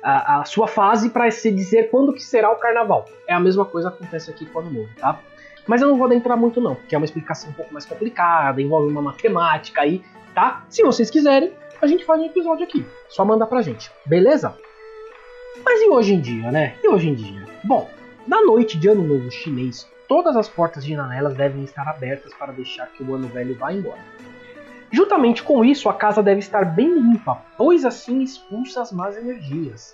a, 0.03 0.41
a 0.41 0.45
sua 0.45 0.69
fase 0.69 1.09
para 1.09 1.31
se 1.31 1.50
dizer 1.50 1.91
quando 1.91 2.12
que 2.12 2.23
será 2.23 2.50
o 2.50 2.57
carnaval. 2.57 3.07
É 3.26 3.33
a 3.33 3.41
mesma 3.41 3.64
coisa 3.64 3.91
que 3.91 3.97
acontece 3.97 4.31
aqui 4.31 4.45
com 4.45 4.59
o 4.59 4.62
ano 4.62 4.71
novo, 4.71 4.91
tá? 4.99 5.19
Mas 5.67 5.81
eu 5.81 5.88
não 5.88 5.97
vou 5.97 6.07
adentrar 6.07 6.37
muito 6.37 6.61
não, 6.61 6.75
porque 6.75 6.95
é 6.95 6.99
uma 6.99 7.07
explicação 7.07 7.49
um 7.50 7.55
pouco 7.55 7.73
mais 7.73 7.87
complicada, 7.87 8.61
envolve 8.61 8.91
uma 8.91 9.00
matemática 9.00 9.81
aí, 9.81 10.03
tá? 10.35 10.64
Se 10.69 10.83
vocês 10.83 11.09
quiserem, 11.09 11.53
a 11.81 11.87
gente 11.87 12.05
faz 12.05 12.21
um 12.21 12.26
episódio 12.26 12.64
aqui. 12.64 12.85
Só 13.09 13.25
manda 13.25 13.47
pra 13.47 13.62
gente, 13.62 13.91
beleza? 14.05 14.55
Mas 15.64 15.81
e 15.81 15.88
hoje 15.88 16.14
em 16.14 16.21
dia, 16.21 16.53
né? 16.53 16.76
E 16.83 16.88
hoje 16.88 17.09
em 17.09 17.14
dia? 17.14 17.47
Bom, 17.64 17.88
na 18.26 18.43
noite 18.43 18.79
de 18.79 18.88
Ano 18.88 19.03
Novo 19.03 19.31
Chinês, 19.31 19.88
todas 20.14 20.37
as 20.37 20.49
portas 20.49 20.85
de 20.85 20.94
janelas 20.94 21.35
devem 21.35 21.64
estar 21.64 21.88
abertas 21.88 22.33
para 22.35 22.52
deixar 22.52 22.87
que 22.87 23.02
o 23.02 23.16
ano 23.16 23.26
velho 23.26 23.59
vá 23.59 23.73
embora. 23.73 23.99
Juntamente 24.88 25.42
com 25.42 25.64
isso, 25.64 25.88
a 25.88 25.92
casa 25.92 26.23
deve 26.23 26.38
estar 26.38 26.64
bem 26.64 26.88
limpa, 26.88 27.42
pois 27.59 27.85
assim 27.85 28.23
expulsa 28.23 28.83
as 28.83 28.92
más 28.92 29.16
energias. 29.16 29.92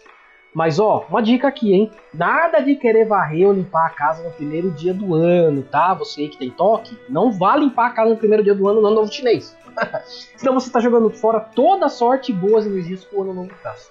Mas 0.53 0.79
ó, 0.79 1.07
uma 1.09 1.23
dica 1.23 1.49
aqui, 1.49 1.73
hein? 1.73 1.91
Nada 2.13 2.61
de 2.61 2.75
querer 2.75 3.07
varrer 3.07 3.49
ou 3.49 3.55
limpar 3.55 3.87
a 3.87 3.91
casa 3.95 4.23
no 4.23 4.31
primeiro 4.33 4.71
dia 4.73 4.93
do 4.93 5.15
ano, 5.15 5.63
tá? 5.63 5.95
Você 5.95 6.29
que 6.29 6.37
tem 6.37 6.51
toque, 6.51 6.99
não 7.09 7.33
vá 7.33 7.57
limpar 7.57 7.87
a 7.87 7.95
casa 7.95 8.11
no 8.11 8.17
primeiro 8.19 8.45
dia 8.45 8.55
do 8.55 8.69
ano 8.69 8.83
no 8.83 8.89
ano 8.89 8.97
novo 8.97 9.11
chinês. 9.11 9.57
Senão 10.37 10.53
você 10.53 10.67
está 10.67 10.81
jogando 10.81 11.09
fora 11.09 11.41
toda 11.41 11.87
a 11.87 11.89
sorte 11.89 12.31
e 12.31 12.35
boas 12.35 12.67
energias 12.67 13.07
que 13.07 13.17
o 13.17 13.23
ano 13.23 13.33
novo 13.33 13.55
traz. 13.63 13.91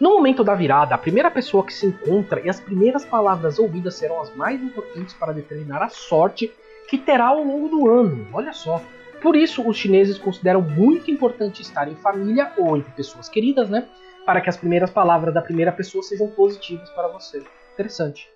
No 0.00 0.10
momento 0.10 0.44
da 0.44 0.54
virada, 0.54 0.94
a 0.94 0.98
primeira 0.98 1.30
pessoa 1.30 1.64
que 1.64 1.72
se 1.72 1.86
encontra 1.86 2.40
e 2.40 2.48
as 2.48 2.60
primeiras 2.60 3.04
palavras 3.04 3.58
ouvidas 3.58 3.94
serão 3.94 4.20
as 4.20 4.34
mais 4.34 4.62
importantes 4.62 5.14
para 5.14 5.32
determinar 5.32 5.82
a 5.82 5.88
sorte 5.88 6.52
que 6.88 6.98
terá 6.98 7.28
ao 7.28 7.42
longo 7.42 7.68
do 7.68 7.90
ano. 7.90 8.28
Olha 8.32 8.52
só. 8.52 8.82
Por 9.22 9.34
isso, 9.34 9.66
os 9.66 9.76
chineses 9.76 10.18
consideram 10.18 10.60
muito 10.60 11.10
importante 11.10 11.62
estar 11.62 11.88
em 11.88 11.96
família 11.96 12.52
ou 12.58 12.76
entre 12.76 12.92
pessoas 12.92 13.28
queridas, 13.28 13.70
né? 13.70 13.88
Para 14.26 14.40
que 14.40 14.50
as 14.50 14.56
primeiras 14.56 14.90
palavras 14.90 15.32
da 15.32 15.40
primeira 15.40 15.72
pessoa 15.72 16.02
sejam 16.02 16.28
positivas 16.28 16.90
para 16.90 17.08
você. 17.08 17.42
Interessante. 17.72 18.28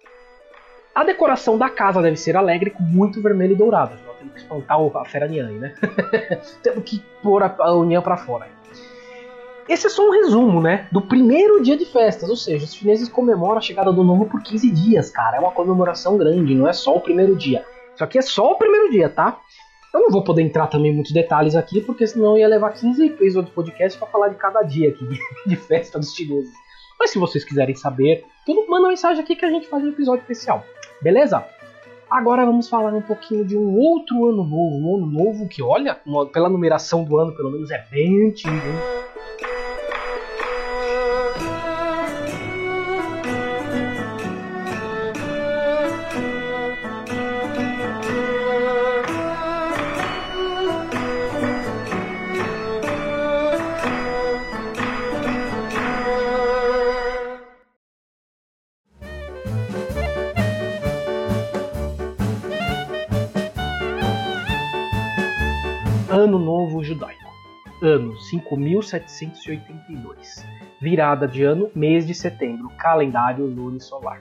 A 0.95 1.05
decoração 1.05 1.59
da 1.59 1.69
casa 1.69 2.01
deve 2.01 2.17
ser 2.17 2.37
alegre 2.37 2.71
com 2.71 2.83
muito 2.83 3.21
vermelho 3.21 3.53
e 3.53 3.57
dourado 3.57 4.11
temos 4.21 4.35
que 4.35 4.41
espantar 4.41 4.79
a 4.79 5.05
fera 5.05 5.27
Nian, 5.27 5.51
né? 5.51 5.75
temos 6.63 6.85
que 6.85 7.03
pôr 7.23 7.43
a 7.43 7.73
União 7.73 8.03
para 8.03 8.17
fora. 8.17 8.47
Esse 9.71 9.87
é 9.87 9.89
só 9.89 10.05
um 10.05 10.11
resumo, 10.11 10.61
né? 10.61 10.89
Do 10.91 11.01
primeiro 11.01 11.63
dia 11.63 11.77
de 11.77 11.85
festas, 11.85 12.29
ou 12.29 12.35
seja, 12.35 12.65
os 12.65 12.75
chineses 12.75 13.09
comemoram 13.09 13.59
a 13.59 13.61
chegada 13.61 13.93
do 13.93 14.03
novo 14.03 14.27
por 14.27 14.43
15 14.43 14.69
dias, 14.69 15.13
cara. 15.13 15.37
É 15.37 15.41
uma 15.41 15.53
comemoração 15.53 16.19
grande, 16.19 16.57
não 16.57 16.67
é 16.67 16.73
só 16.73 16.97
o 16.97 17.01
primeiro 17.01 17.37
dia. 17.37 17.65
Isso 17.95 18.03
aqui 18.03 18.19
é 18.19 18.23
só 18.23 18.51
o 18.51 18.59
primeiro 18.59 18.91
dia, 18.91 19.09
tá? 19.09 19.39
Eu 19.95 20.01
não 20.01 20.11
vou 20.11 20.25
poder 20.25 20.43
entrar 20.43 20.67
também 20.67 20.91
em 20.91 20.95
muitos 20.97 21.13
detalhes 21.13 21.55
aqui, 21.55 21.81
porque 21.81 22.05
senão 22.05 22.37
ia 22.37 22.49
levar 22.49 22.73
15 22.73 23.07
episódios 23.07 23.51
de 23.51 23.55
podcast 23.55 23.97
para 23.97 24.09
falar 24.09 24.29
de 24.31 24.35
cada 24.35 24.61
dia 24.63 24.89
aqui 24.89 25.07
de 25.47 25.55
festa 25.55 26.01
dos 26.01 26.17
chineses. 26.17 26.53
Mas 26.99 27.13
se 27.13 27.21
vocês 27.21 27.45
quiserem 27.45 27.77
saber, 27.77 28.25
tudo 28.45 28.69
manda 28.69 28.89
mensagem 28.89 29.23
aqui 29.23 29.37
que 29.37 29.45
a 29.45 29.51
gente 29.51 29.69
faz 29.69 29.85
um 29.85 29.91
episódio 29.91 30.23
especial. 30.23 30.65
Beleza? 31.01 31.47
Agora 32.11 32.45
vamos 32.45 32.69
falar 32.69 32.93
um 32.93 33.03
pouquinho 33.03 33.45
de 33.45 33.57
um 33.57 33.79
outro 33.79 34.31
ano 34.31 34.43
novo, 34.43 34.77
um 34.79 34.97
ano 34.97 35.07
novo 35.07 35.47
que, 35.47 35.63
olha, 35.63 35.97
pela 36.33 36.49
numeração 36.49 37.05
do 37.05 37.17
ano, 37.17 37.33
pelo 37.37 37.53
menos 37.53 37.71
é 37.71 37.87
bem 37.89 38.27
antigo. 38.27 38.51
Hein? 38.53 39.01
Ano 66.11 66.39
Novo 66.41 66.83
Judaico. 66.83 67.31
Ano 67.81 68.19
5782. 68.19 70.45
Virada 70.81 71.29
de 71.29 71.45
ano, 71.45 71.71
mês 71.73 72.05
de 72.05 72.17
setembro, 72.17 72.69
calendário 72.77 73.47
lunisolar. 73.47 74.21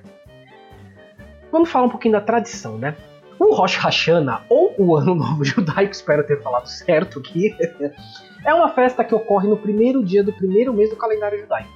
Vamos 1.51 1.71
falar 1.71 1.87
um 1.87 1.89
pouquinho 1.89 2.11
da 2.11 2.21
tradição, 2.21 2.77
né? 2.77 2.95
O 3.39 3.55
Rosh 3.55 3.77
Hashanah, 3.77 4.43
ou 4.47 4.75
o 4.77 4.95
Ano 4.95 5.15
Novo 5.15 5.43
Judaico, 5.43 5.91
espero 5.91 6.23
ter 6.27 6.39
falado 6.43 6.67
certo 6.67 7.17
aqui, 7.17 7.57
é 8.45 8.53
uma 8.53 8.69
festa 8.69 9.03
que 9.03 9.15
ocorre 9.15 9.47
no 9.47 9.57
primeiro 9.57 10.05
dia 10.05 10.23
do 10.23 10.31
primeiro 10.31 10.71
mês 10.71 10.91
do 10.91 10.95
calendário 10.95 11.39
judaico. 11.39 11.73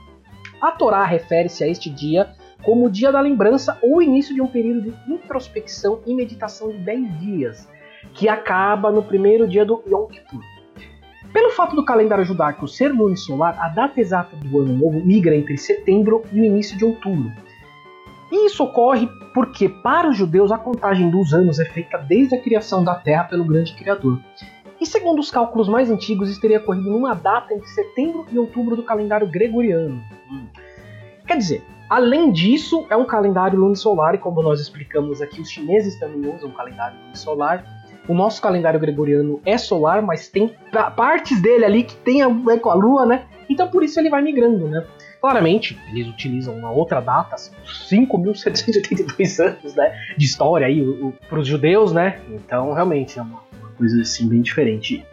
A 0.62 0.72
Torá 0.74 1.04
refere-se 1.06 1.64
a 1.64 1.68
este 1.68 1.90
dia 1.90 2.30
como 2.62 2.86
o 2.86 2.90
dia 2.90 3.12
da 3.12 3.20
lembrança 3.20 3.80
ou 3.82 4.00
início 4.00 4.36
de 4.36 4.42
um 4.42 4.48
período 4.48 4.92
de 4.92 5.12
introspecção 5.12 6.02
e 6.06 6.14
meditação 6.14 6.70
de 6.70 6.78
10 6.78 7.20
dias, 7.20 7.68
que 8.14 8.30
acaba 8.30 8.92
no 8.92 9.04
primeiro 9.04 9.48
dia 9.48 9.66
do 9.66 9.84
Yom 9.88 10.06
Kippur. 10.08 10.42
Pelo 11.34 11.50
fato 11.50 11.76
do 11.76 11.84
calendário 11.84 12.24
judaico 12.24 12.68
ser 12.68 12.90
lunisolar, 12.90 13.58
a 13.60 13.70
data 13.70 14.00
exata 14.00 14.36
do 14.36 14.60
ano 14.60 14.78
novo 14.78 15.04
migra 15.04 15.36
entre 15.36 15.58
setembro 15.58 16.24
e 16.32 16.40
o 16.40 16.44
início 16.44 16.78
de 16.78 16.86
outubro. 16.86 17.32
E 18.32 18.46
isso 18.46 18.64
ocorre 18.64 19.10
porque, 19.34 19.68
para 19.68 20.10
os 20.10 20.16
judeus, 20.16 20.52
a 20.52 20.58
contagem 20.60 21.10
dos 21.10 21.34
anos 21.34 21.60
é 21.60 21.66
feita 21.66 21.98
desde 21.98 22.36
a 22.36 22.42
criação 22.42 22.84
da 22.84 22.94
Terra 22.96 23.24
pelo 23.24 23.44
grande 23.44 23.74
Criador. 23.74 24.20
E 24.80 24.86
segundo 24.86 25.20
os 25.20 25.32
cálculos 25.32 25.68
mais 25.68 25.90
antigos, 25.90 26.30
isso 26.30 26.42
teria 26.42 26.60
ocorrido 26.60 26.92
numa 26.92 27.16
data 27.16 27.54
entre 27.54 27.68
setembro 27.68 28.26
e 28.32 28.38
outubro 28.38 28.76
do 28.76 28.84
calendário 28.84 29.28
gregoriano. 29.28 30.04
Quer 31.26 31.38
dizer, 31.38 31.64
além 31.90 32.32
disso, 32.32 32.86
é 32.90 32.96
um 32.96 33.06
calendário 33.06 33.58
lunisolar, 33.58 34.14
e 34.14 34.18
como 34.18 34.42
nós 34.42 34.60
explicamos 34.60 35.22
aqui, 35.22 35.42
os 35.42 35.50
chineses 35.50 35.98
também 36.00 36.32
usam 36.32 36.50
o 36.50 36.54
calendário 36.54 37.00
lunisolar, 37.06 37.66
o 38.08 38.14
nosso 38.14 38.42
calendário 38.42 38.80
gregoriano 38.80 39.40
é 39.46 39.58
solar, 39.58 40.02
mas 40.02 40.28
tem 40.28 40.54
partes 40.96 41.42
dele 41.42 41.66
ali 41.66 41.84
que 41.84 41.96
tem 41.96 42.22
a 42.22 42.28
ver 42.28 42.60
com 42.60 42.70
a 42.70 42.74
Lua, 42.74 43.06
né? 43.06 43.26
Então 43.50 43.68
por 43.68 43.84
isso 43.84 44.00
ele 44.00 44.10
vai 44.10 44.22
migrando, 44.22 44.68
né? 44.68 44.86
Claramente, 45.22 45.80
eles 45.90 46.08
utilizam 46.08 46.54
uma 46.54 46.70
outra 46.70 47.00
data, 47.00 47.36
5.782 47.36 49.40
anos 49.40 49.74
né, 49.74 49.98
de 50.18 50.26
história 50.26 50.68
aí 50.68 50.86
para 51.30 51.40
os 51.40 51.48
judeus, 51.48 51.94
né? 51.94 52.20
Então 52.30 52.74
realmente 52.74 53.18
é 53.18 53.22
uma, 53.22 53.42
uma 53.62 53.70
coisa 53.78 54.02
assim 54.02 54.28
bem 54.28 54.42
diferente. 54.42 55.06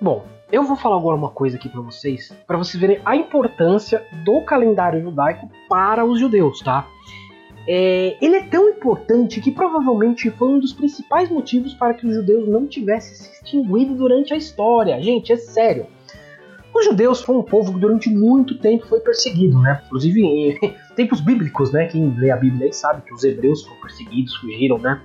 Bom, 0.00 0.26
eu 0.50 0.64
vou 0.64 0.76
falar 0.76 0.96
agora 0.96 1.16
uma 1.16 1.30
coisa 1.30 1.56
aqui 1.56 1.68
para 1.68 1.80
vocês, 1.80 2.36
para 2.46 2.58
vocês 2.58 2.80
verem 2.80 3.00
a 3.04 3.14
importância 3.14 4.04
do 4.24 4.40
calendário 4.42 5.00
judaico 5.00 5.48
para 5.68 6.04
os 6.04 6.18
judeus, 6.18 6.60
tá? 6.60 6.86
É, 7.66 8.16
ele 8.20 8.36
é 8.36 8.42
tão 8.42 8.68
importante 8.68 9.40
que 9.40 9.52
provavelmente 9.52 10.30
foi 10.30 10.48
um 10.48 10.58
dos 10.58 10.72
principais 10.72 11.30
motivos 11.30 11.74
para 11.74 11.94
que 11.94 12.06
os 12.06 12.14
judeus 12.14 12.48
não 12.48 12.66
tivessem 12.66 13.14
se 13.14 13.32
extinguido 13.32 13.94
durante 13.94 14.34
a 14.34 14.36
história. 14.36 15.00
Gente, 15.00 15.32
é 15.32 15.36
sério. 15.36 15.86
Os 16.74 16.86
judeus 16.86 17.20
foram 17.20 17.40
um 17.40 17.44
povo 17.44 17.74
que 17.74 17.78
durante 17.78 18.10
muito 18.10 18.58
tempo 18.58 18.86
foi 18.86 19.00
perseguido, 19.00 19.60
né? 19.60 19.82
Inclusive 19.86 20.22
em 20.22 20.58
tempos 20.96 21.20
bíblicos, 21.20 21.70
né? 21.70 21.86
Quem 21.86 22.12
lê 22.18 22.30
a 22.30 22.36
Bíblia 22.36 22.66
aí 22.66 22.72
sabe 22.72 23.02
que 23.02 23.12
os 23.12 23.22
hebreus 23.22 23.62
foram 23.62 23.80
perseguidos, 23.80 24.34
fugiram, 24.36 24.78
né? 24.78 25.00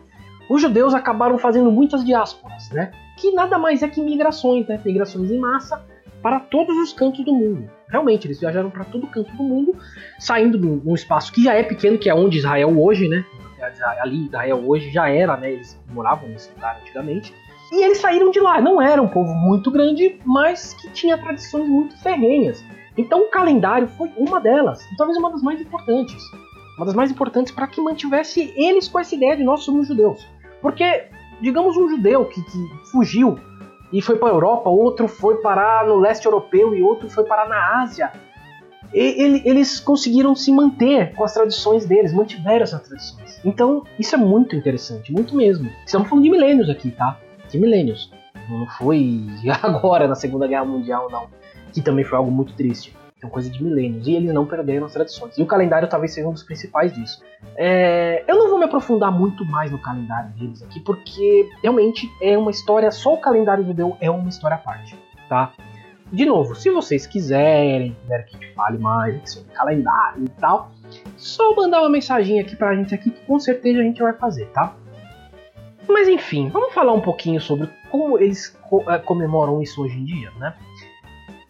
Os 0.49 0.61
judeus 0.61 0.93
acabaram 0.93 1.37
fazendo 1.37 1.69
muitas 1.69 2.05
diásporas, 2.05 2.69
né? 2.71 2.91
Que 3.17 3.31
nada 3.31 3.57
mais 3.57 3.83
é 3.83 3.87
que 3.87 4.01
migrações, 4.01 4.65
né? 4.65 4.79
Migrações 4.83 5.29
em 5.29 5.37
massa 5.37 5.85
para 6.21 6.39
todos 6.39 6.75
os 6.77 6.93
cantos 6.93 7.23
do 7.25 7.33
mundo. 7.33 7.69
Realmente, 7.89 8.27
eles 8.27 8.39
viajaram 8.39 8.69
para 8.69 8.83
todo 8.83 9.07
canto 9.07 9.31
do 9.35 9.43
mundo, 9.43 9.75
saindo 10.19 10.57
de 10.57 10.67
um 10.67 10.93
espaço 10.93 11.31
que 11.31 11.43
já 11.43 11.53
é 11.53 11.63
pequeno, 11.63 11.97
que 11.97 12.09
é 12.09 12.15
onde 12.15 12.37
Israel 12.37 12.77
hoje, 12.79 13.07
né? 13.07 13.25
Ali 13.99 14.25
Israel 14.25 14.63
hoje 14.67 14.91
já 14.91 15.09
era, 15.09 15.37
né? 15.37 15.53
Eles 15.53 15.79
moravam 15.89 16.27
nesse 16.29 16.53
lugar 16.53 16.79
antigamente 16.81 17.33
e 17.71 17.83
eles 17.83 17.97
saíram 17.97 18.31
de 18.31 18.39
lá. 18.39 18.61
Não 18.61 18.81
era 18.81 19.01
um 19.01 19.07
povo 19.07 19.33
muito 19.33 19.71
grande, 19.71 20.19
mas 20.25 20.73
que 20.73 20.89
tinha 20.91 21.17
tradições 21.17 21.67
muito 21.67 21.97
ferrenhas. 21.97 22.63
Então 22.97 23.21
o 23.21 23.29
calendário 23.29 23.87
foi 23.87 24.11
uma 24.17 24.39
delas, 24.39 24.83
talvez 24.97 25.17
uma 25.17 25.31
das 25.31 25.41
mais 25.41 25.61
importantes. 25.61 26.23
Uma 26.77 26.85
das 26.85 26.95
mais 26.95 27.11
importantes 27.11 27.51
para 27.51 27.67
que 27.67 27.81
mantivesse 27.81 28.53
eles 28.55 28.87
com 28.87 28.99
essa 28.99 29.15
ideia 29.15 29.35
de 29.35 29.43
nós 29.43 29.63
somos 29.63 29.87
judeus. 29.87 30.27
Porque, 30.61 31.05
digamos, 31.41 31.75
um 31.75 31.89
judeu 31.89 32.25
que, 32.25 32.41
que 32.41 32.69
fugiu 32.91 33.39
e 33.91 34.01
foi 34.01 34.17
para 34.17 34.29
a 34.29 34.33
Europa, 34.33 34.69
outro 34.69 35.07
foi 35.07 35.37
parar 35.37 35.85
no 35.85 35.97
leste 35.97 36.25
europeu 36.25 36.75
e 36.75 36.83
outro 36.83 37.09
foi 37.09 37.23
parar 37.23 37.47
na 37.47 37.81
Ásia. 37.81 38.11
E, 38.93 39.41
eles 39.45 39.79
conseguiram 39.79 40.35
se 40.35 40.51
manter 40.51 41.13
com 41.13 41.23
as 41.23 41.33
tradições 41.33 41.85
deles, 41.85 42.13
mantiveram 42.13 42.63
essas 42.63 42.81
tradições. 42.81 43.39
Então, 43.43 43.83
isso 43.99 44.15
é 44.15 44.17
muito 44.17 44.55
interessante, 44.55 45.11
muito 45.11 45.35
mesmo. 45.35 45.69
Estamos 45.85 46.07
falando 46.07 46.23
de 46.23 46.31
milênios 46.31 46.69
aqui, 46.69 46.91
tá? 46.91 47.17
de 47.49 47.59
milênios. 47.59 48.11
Não 48.49 48.65
foi 48.67 49.25
agora 49.63 50.07
na 50.07 50.15
Segunda 50.15 50.47
Guerra 50.47 50.65
Mundial, 50.65 51.09
não. 51.09 51.27
Que 51.73 51.81
também 51.81 52.03
foi 52.03 52.17
algo 52.17 52.31
muito 52.31 52.53
triste. 52.53 52.95
Uma 53.21 53.31
coisa 53.31 53.49
de 53.49 53.63
milênios. 53.63 54.07
E 54.07 54.13
eles 54.13 54.31
não 54.33 54.45
perderam 54.45 54.85
as 54.85 54.93
tradições. 54.93 55.37
E 55.37 55.41
o 55.41 55.45
calendário 55.45 55.87
talvez 55.87 56.13
seja 56.13 56.27
um 56.27 56.33
dos 56.33 56.43
principais 56.43 56.93
disso. 56.93 57.23
É... 57.55 58.23
Eu 58.27 58.37
não 58.37 58.49
vou 58.49 58.59
me 58.59 58.65
aprofundar 58.65 59.11
muito 59.11 59.43
mais 59.45 59.71
no 59.71 59.79
calendário 59.79 60.29
deles 60.31 60.61
aqui, 60.61 60.79
porque 60.79 61.49
realmente 61.61 62.07
é 62.21 62.37
uma 62.37 62.51
história. 62.51 62.91
Só 62.91 63.13
o 63.13 63.17
calendário 63.17 63.65
judeu 63.65 63.97
é 63.99 64.09
uma 64.09 64.29
história 64.29 64.55
à 64.55 64.59
parte, 64.59 64.95
tá? 65.27 65.53
De 66.11 66.25
novo, 66.25 66.55
se 66.55 66.69
vocês 66.69 67.05
quiserem, 67.05 67.93
quiserem 68.01 68.25
que 68.25 68.37
a 68.37 68.39
gente 68.39 68.53
fale 68.53 68.77
mais 68.77 69.33
sobre 69.33 69.51
calendário 69.51 70.23
e 70.23 70.29
tal, 70.29 70.71
só 71.17 71.53
mandar 71.53 71.81
uma 71.81 71.89
mensagem 71.89 72.39
aqui 72.39 72.55
pra 72.55 72.73
gente 72.75 72.95
aqui 72.95 73.11
que 73.11 73.25
com 73.25 73.37
certeza 73.39 73.79
a 73.79 73.83
gente 73.83 74.01
vai 74.01 74.13
fazer, 74.13 74.45
tá? 74.47 74.73
Mas 75.87 76.07
enfim, 76.07 76.49
vamos 76.49 76.73
falar 76.73 76.93
um 76.93 77.01
pouquinho 77.01 77.41
sobre 77.41 77.69
como 77.89 78.17
eles 78.17 78.57
é, 78.87 78.97
comemoram 78.99 79.61
isso 79.61 79.81
hoje 79.81 79.97
em 79.97 80.05
dia, 80.05 80.31
né? 80.39 80.53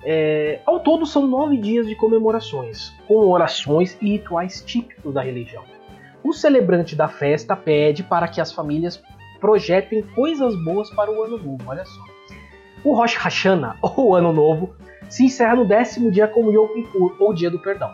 É, 0.09 0.61
ao 0.65 0.79
todo 0.79 1.05
são 1.05 1.27
nove 1.27 1.57
dias 1.57 1.85
de 1.85 1.93
comemorações, 1.93 2.93
com 3.05 3.27
orações 3.27 3.97
e 4.01 4.11
rituais 4.11 4.63
típicos 4.65 5.13
da 5.13 5.21
religião. 5.21 5.65
O 6.23 6.31
celebrante 6.31 6.95
da 6.95 7.09
festa 7.09 7.57
pede 7.57 8.03
para 8.03 8.29
que 8.29 8.39
as 8.39 8.53
famílias 8.53 9.03
projetem 9.41 10.01
coisas 10.15 10.55
boas 10.63 10.89
para 10.91 11.11
o 11.11 11.23
ano 11.23 11.37
novo, 11.37 11.57
olha 11.67 11.83
só. 11.83 12.01
O 12.85 12.93
Rosh 12.93 13.17
Hashanah, 13.17 13.75
ou 13.83 14.15
Ano 14.15 14.31
Novo, 14.31 14.77
se 15.09 15.25
encerra 15.25 15.57
no 15.57 15.67
décimo 15.67 16.09
dia 16.09 16.25
como 16.25 16.53
Yom 16.53 16.69
Kippur, 16.69 17.17
ou 17.19 17.33
Dia 17.33 17.51
do 17.51 17.59
Perdão. 17.59 17.91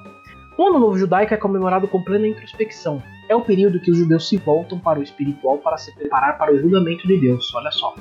O 0.55 0.67
Ano 0.67 0.77
Novo 0.77 0.99
Judaico 0.99 1.33
é 1.33 1.37
comemorado 1.37 1.87
com 1.87 2.03
plena 2.03 2.27
introspecção, 2.27 3.01
é 3.27 3.35
o 3.35 3.41
período 3.41 3.79
que 3.79 3.89
os 3.89 3.97
judeus 3.97 4.29
se 4.29 4.37
voltam 4.37 4.77
para 4.77 4.99
o 4.99 5.03
espiritual 5.03 5.57
para 5.57 5.77
se 5.77 5.91
preparar 5.95 6.37
para 6.37 6.53
o 6.53 6.59
julgamento 6.59 7.07
de 7.07 7.19
Deus. 7.19 7.51
Olha 7.55 7.71
só. 7.71 7.95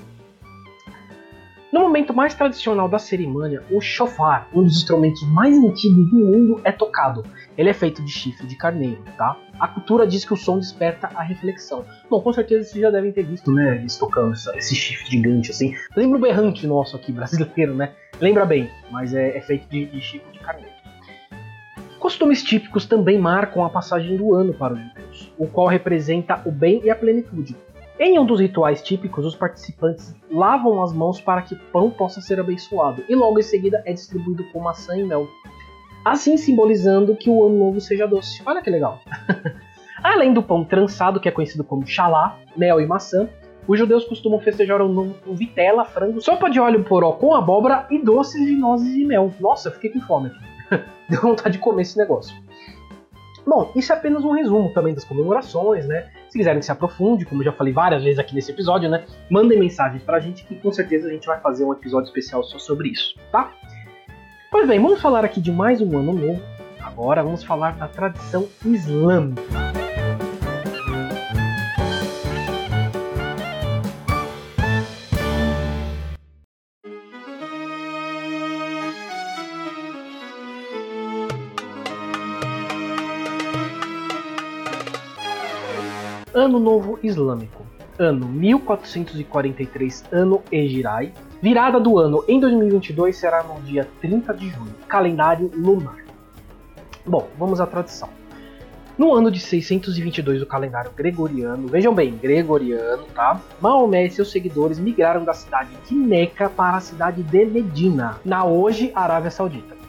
No 1.72 1.80
momento 1.80 2.12
mais 2.12 2.34
tradicional 2.34 2.86
da 2.86 2.98
cerimônia, 2.98 3.62
o 3.70 3.80
shofar, 3.80 4.46
um 4.52 4.62
dos 4.62 4.76
instrumentos 4.76 5.22
mais 5.28 5.56
antigos 5.56 6.10
do 6.10 6.18
mundo, 6.18 6.60
é 6.64 6.70
tocado. 6.70 7.24
Ele 7.56 7.70
é 7.70 7.72
feito 7.72 8.04
de 8.04 8.10
chifre 8.12 8.46
de 8.46 8.54
carneiro, 8.56 9.02
tá? 9.16 9.38
A 9.58 9.66
cultura 9.66 10.06
diz 10.06 10.22
que 10.22 10.34
o 10.34 10.36
som 10.36 10.58
desperta 10.58 11.08
a 11.14 11.22
reflexão. 11.22 11.82
Bom, 12.10 12.20
com 12.20 12.30
certeza 12.30 12.68
vocês 12.68 12.82
já 12.82 12.90
devem 12.90 13.10
ter 13.10 13.22
visto, 13.22 13.50
né, 13.50 13.76
eles 13.76 13.96
tocando 13.96 14.32
essa, 14.32 14.54
esse 14.54 14.74
chifre 14.74 15.12
gigante 15.12 15.50
assim. 15.50 15.74
Lembra 15.96 16.18
o 16.18 16.20
berrante 16.20 16.66
nosso 16.66 16.94
aqui 16.94 17.10
brasileiro, 17.12 17.74
né? 17.74 17.94
Lembra 18.20 18.44
bem, 18.44 18.70
mas 18.90 19.14
é, 19.14 19.38
é 19.38 19.40
feito 19.40 19.66
de, 19.70 19.86
de 19.86 20.00
chifre 20.02 20.30
de 20.30 20.40
carneiro. 20.40 20.72
Costumes 21.98 22.42
típicos 22.42 22.84
também 22.84 23.18
marcam 23.18 23.64
a 23.64 23.70
passagem 23.70 24.18
do 24.18 24.34
ano 24.34 24.52
para 24.52 24.74
os 24.74 24.78
judeus, 24.78 25.32
o 25.38 25.46
qual 25.46 25.68
representa 25.68 26.42
o 26.44 26.52
bem 26.52 26.82
e 26.84 26.90
a 26.90 26.94
plenitude. 26.94 27.56
Em 28.04 28.18
um 28.18 28.26
dos 28.26 28.40
rituais 28.40 28.82
típicos, 28.82 29.24
os 29.24 29.36
participantes 29.36 30.12
lavam 30.28 30.82
as 30.82 30.92
mãos 30.92 31.20
para 31.20 31.40
que 31.40 31.54
o 31.54 31.58
pão 31.70 31.88
possa 31.88 32.20
ser 32.20 32.40
abençoado, 32.40 33.04
e 33.08 33.14
logo 33.14 33.38
em 33.38 33.42
seguida 33.42 33.80
é 33.86 33.92
distribuído 33.92 34.42
com 34.50 34.58
maçã 34.58 34.96
e 34.96 35.04
mel, 35.04 35.28
assim 36.04 36.36
simbolizando 36.36 37.14
que 37.14 37.30
o 37.30 37.46
ano 37.46 37.56
novo 37.56 37.80
seja 37.80 38.08
doce. 38.08 38.42
Olha 38.44 38.60
que 38.60 38.68
legal! 38.68 38.98
Além 40.02 40.34
do 40.34 40.42
pão 40.42 40.64
trançado, 40.64 41.20
que 41.20 41.28
é 41.28 41.30
conhecido 41.30 41.62
como 41.62 41.86
xalá, 41.86 42.40
mel 42.56 42.80
e 42.80 42.86
maçã, 42.86 43.28
os 43.68 43.78
judeus 43.78 44.04
costumam 44.04 44.40
festejar 44.40 44.82
o 44.82 44.88
novo 44.88 45.14
com 45.24 45.32
vitela, 45.36 45.84
frango, 45.84 46.20
sopa 46.20 46.50
de 46.50 46.58
óleo 46.58 46.82
poró 46.82 47.12
com 47.12 47.36
abóbora 47.36 47.86
e 47.88 48.00
doces 48.00 48.44
de 48.44 48.56
nozes 48.56 48.96
e 48.96 49.04
mel. 49.04 49.32
Nossa, 49.38 49.70
fiquei 49.70 49.90
com 49.90 50.00
fome 50.00 50.26
aqui. 50.26 50.84
deu 51.08 51.20
vontade 51.20 51.52
de 51.52 51.60
comer 51.60 51.82
esse 51.82 51.96
negócio. 51.96 52.34
Bom, 53.46 53.70
isso 53.76 53.92
é 53.92 53.96
apenas 53.96 54.24
um 54.24 54.32
resumo 54.32 54.72
também 54.72 54.92
das 54.92 55.04
comemorações, 55.04 55.86
né? 55.86 56.10
Se 56.32 56.38
quiserem 56.38 56.60
que 56.60 56.64
se 56.64 56.72
aprofunde, 56.72 57.26
como 57.26 57.42
eu 57.42 57.44
já 57.44 57.52
falei 57.52 57.74
várias 57.74 58.02
vezes 58.02 58.18
aqui 58.18 58.34
nesse 58.34 58.50
episódio, 58.50 58.88
né? 58.88 59.04
Mandem 59.28 59.58
mensagens 59.58 60.02
pra 60.02 60.18
gente 60.18 60.44
que 60.44 60.54
com 60.54 60.72
certeza 60.72 61.06
a 61.06 61.10
gente 61.12 61.26
vai 61.26 61.38
fazer 61.38 61.62
um 61.62 61.74
episódio 61.74 62.06
especial 62.06 62.42
só 62.42 62.58
sobre 62.58 62.88
isso, 62.88 63.14
tá? 63.30 63.52
Pois 64.50 64.66
bem, 64.66 64.80
vamos 64.80 65.02
falar 65.02 65.26
aqui 65.26 65.42
de 65.42 65.52
mais 65.52 65.82
um 65.82 65.98
ano 65.98 66.14
novo. 66.14 66.42
Agora 66.80 67.22
vamos 67.22 67.44
falar 67.44 67.76
da 67.76 67.86
tradição 67.86 68.48
islâmica. 68.64 69.81
Ano 86.52 86.60
Novo 86.60 86.98
Islâmico. 87.02 87.64
Ano 87.98 88.28
1443, 88.28 90.04
ano 90.12 90.42
Egirai. 90.52 91.10
Virada 91.40 91.80
do 91.80 91.98
ano 91.98 92.22
em 92.28 92.38
2022 92.38 93.16
será 93.16 93.42
no 93.42 93.58
dia 93.62 93.88
30 94.02 94.34
de 94.34 94.50
junho. 94.50 94.74
Calendário 94.86 95.50
lunar. 95.54 96.04
Bom, 97.06 97.26
vamos 97.38 97.58
à 97.58 97.66
tradição. 97.66 98.10
No 98.98 99.14
ano 99.14 99.30
de 99.30 99.40
622 99.40 100.40
do 100.40 100.46
calendário 100.46 100.90
gregoriano, 100.94 101.68
vejam 101.68 101.94
bem, 101.94 102.18
gregoriano, 102.18 103.04
tá? 103.14 103.40
Maomé 103.58 104.04
e 104.04 104.10
seus 104.10 104.30
seguidores 104.30 104.78
migraram 104.78 105.24
da 105.24 105.32
cidade 105.32 105.70
de 105.88 105.94
Meca 105.94 106.50
para 106.50 106.76
a 106.76 106.80
cidade 106.80 107.22
de 107.22 107.46
Medina, 107.46 108.20
na 108.26 108.44
hoje 108.44 108.92
Arábia 108.94 109.30
Saudita. 109.30 109.81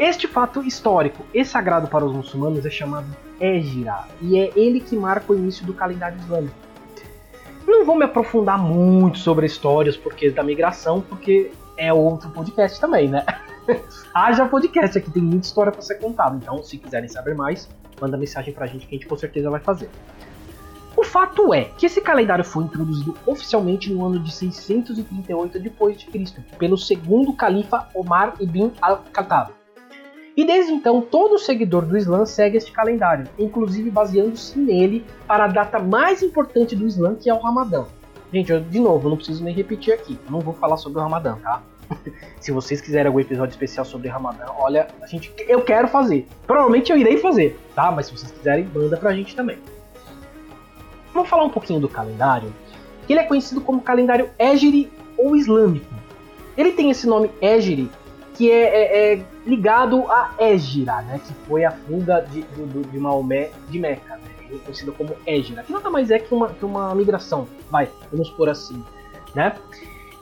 Este 0.00 0.26
fato 0.26 0.62
histórico 0.62 1.26
e 1.34 1.44
sagrado 1.44 1.86
para 1.86 2.06
os 2.06 2.10
muçulmanos 2.14 2.64
é 2.64 2.70
chamado 2.70 3.14
Égira, 3.38 4.06
e 4.22 4.38
é 4.38 4.50
ele 4.56 4.80
que 4.80 4.96
marca 4.96 5.30
o 5.30 5.36
início 5.36 5.66
do 5.66 5.74
calendário 5.74 6.18
islâmico. 6.18 6.54
Não 7.66 7.84
vou 7.84 7.94
me 7.94 8.06
aprofundar 8.06 8.58
muito 8.58 9.18
sobre 9.18 9.44
histórias 9.44 9.98
porque 9.98 10.30
da 10.30 10.42
migração, 10.42 11.02
porque 11.02 11.52
é 11.76 11.92
outro 11.92 12.30
podcast 12.30 12.80
também, 12.80 13.10
né? 13.10 13.26
Haja 14.14 14.46
podcast 14.46 14.96
aqui, 14.96 15.10
tem 15.10 15.22
muita 15.22 15.46
história 15.46 15.70
para 15.70 15.82
ser 15.82 15.96
contada. 15.96 16.34
Então, 16.34 16.62
se 16.62 16.78
quiserem 16.78 17.10
saber 17.10 17.34
mais, 17.34 17.68
manda 18.00 18.16
mensagem 18.16 18.54
pra 18.54 18.66
gente 18.66 18.86
que 18.86 18.94
a 18.94 18.98
gente 18.98 19.06
com 19.06 19.16
certeza 19.18 19.50
vai 19.50 19.60
fazer. 19.60 19.90
O 20.96 21.04
fato 21.04 21.52
é 21.52 21.64
que 21.76 21.84
esse 21.84 22.00
calendário 22.00 22.42
foi 22.42 22.64
introduzido 22.64 23.14
oficialmente 23.26 23.92
no 23.92 24.06
ano 24.06 24.18
de 24.18 24.32
638 24.32 25.58
d.C. 25.60 26.42
pelo 26.58 26.78
segundo 26.78 27.34
califa 27.34 27.86
Omar 27.94 28.32
ibn 28.40 28.72
al-Khattab. 28.80 29.59
E 30.40 30.44
desde 30.46 30.72
então, 30.72 31.02
todo 31.02 31.38
seguidor 31.38 31.84
do 31.84 31.98
Islã 31.98 32.24
segue 32.24 32.56
este 32.56 32.72
calendário, 32.72 33.28
inclusive 33.38 33.90
baseando-se 33.90 34.58
nele 34.58 35.04
para 35.26 35.44
a 35.44 35.48
data 35.48 35.78
mais 35.78 36.22
importante 36.22 36.74
do 36.74 36.86
Islã, 36.86 37.14
que 37.14 37.28
é 37.28 37.34
o 37.34 37.38
Ramadã. 37.38 37.84
Gente, 38.32 38.50
eu, 38.50 38.58
de 38.58 38.80
novo, 38.80 39.10
não 39.10 39.18
preciso 39.18 39.44
nem 39.44 39.54
repetir 39.54 39.92
aqui, 39.92 40.18
eu 40.24 40.32
não 40.32 40.40
vou 40.40 40.54
falar 40.54 40.78
sobre 40.78 40.98
o 40.98 41.02
Ramadã, 41.02 41.36
tá? 41.42 41.60
Se 42.40 42.52
vocês 42.52 42.80
quiserem 42.80 43.08
algum 43.08 43.20
episódio 43.20 43.52
especial 43.52 43.84
sobre 43.84 44.08
Ramadã, 44.08 44.46
olha, 44.56 44.88
a 45.02 45.06
gente, 45.06 45.30
eu 45.46 45.60
quero 45.60 45.88
fazer. 45.88 46.26
Provavelmente 46.46 46.90
eu 46.90 46.96
irei 46.96 47.18
fazer, 47.18 47.60
tá? 47.74 47.92
Mas 47.92 48.06
se 48.06 48.16
vocês 48.16 48.32
quiserem, 48.32 48.66
manda 48.74 48.96
pra 48.96 49.12
gente 49.12 49.36
também. 49.36 49.58
Vamos 51.12 51.28
falar 51.28 51.44
um 51.44 51.50
pouquinho 51.50 51.80
do 51.80 51.88
calendário. 51.88 52.50
Ele 53.06 53.20
é 53.20 53.24
conhecido 53.24 53.60
como 53.60 53.82
calendário 53.82 54.30
Égiri 54.38 54.90
ou 55.18 55.36
Islâmico. 55.36 55.94
Ele 56.56 56.72
tem 56.72 56.90
esse 56.90 57.06
nome 57.06 57.30
Égiri 57.42 57.90
que 58.40 58.50
é, 58.50 58.64
é, 58.64 59.12
é 59.12 59.22
ligado 59.50 60.06
a 60.08 60.34
Égira, 60.38 61.02
né? 61.02 61.20
Que 61.26 61.34
foi 61.46 61.64
a 61.64 61.72
fuga 61.72 62.20
de, 62.20 62.42
de, 62.42 62.98
Maomé 62.98 63.50
de 63.68 63.78
Meca, 63.78 64.16
né? 64.16 64.22
É 64.52 64.58
conhecido 64.58 64.92
como 64.92 65.14
Égira, 65.26 65.62
que 65.62 65.72
nada 65.72 65.90
mais 65.90 66.10
é 66.10 66.18
que 66.18 66.32
uma, 66.32 66.48
que 66.48 66.64
uma 66.64 66.94
migração, 66.94 67.46
vai, 67.70 67.88
vamos 68.10 68.30
por 68.30 68.48
assim, 68.48 68.82
né? 69.34 69.56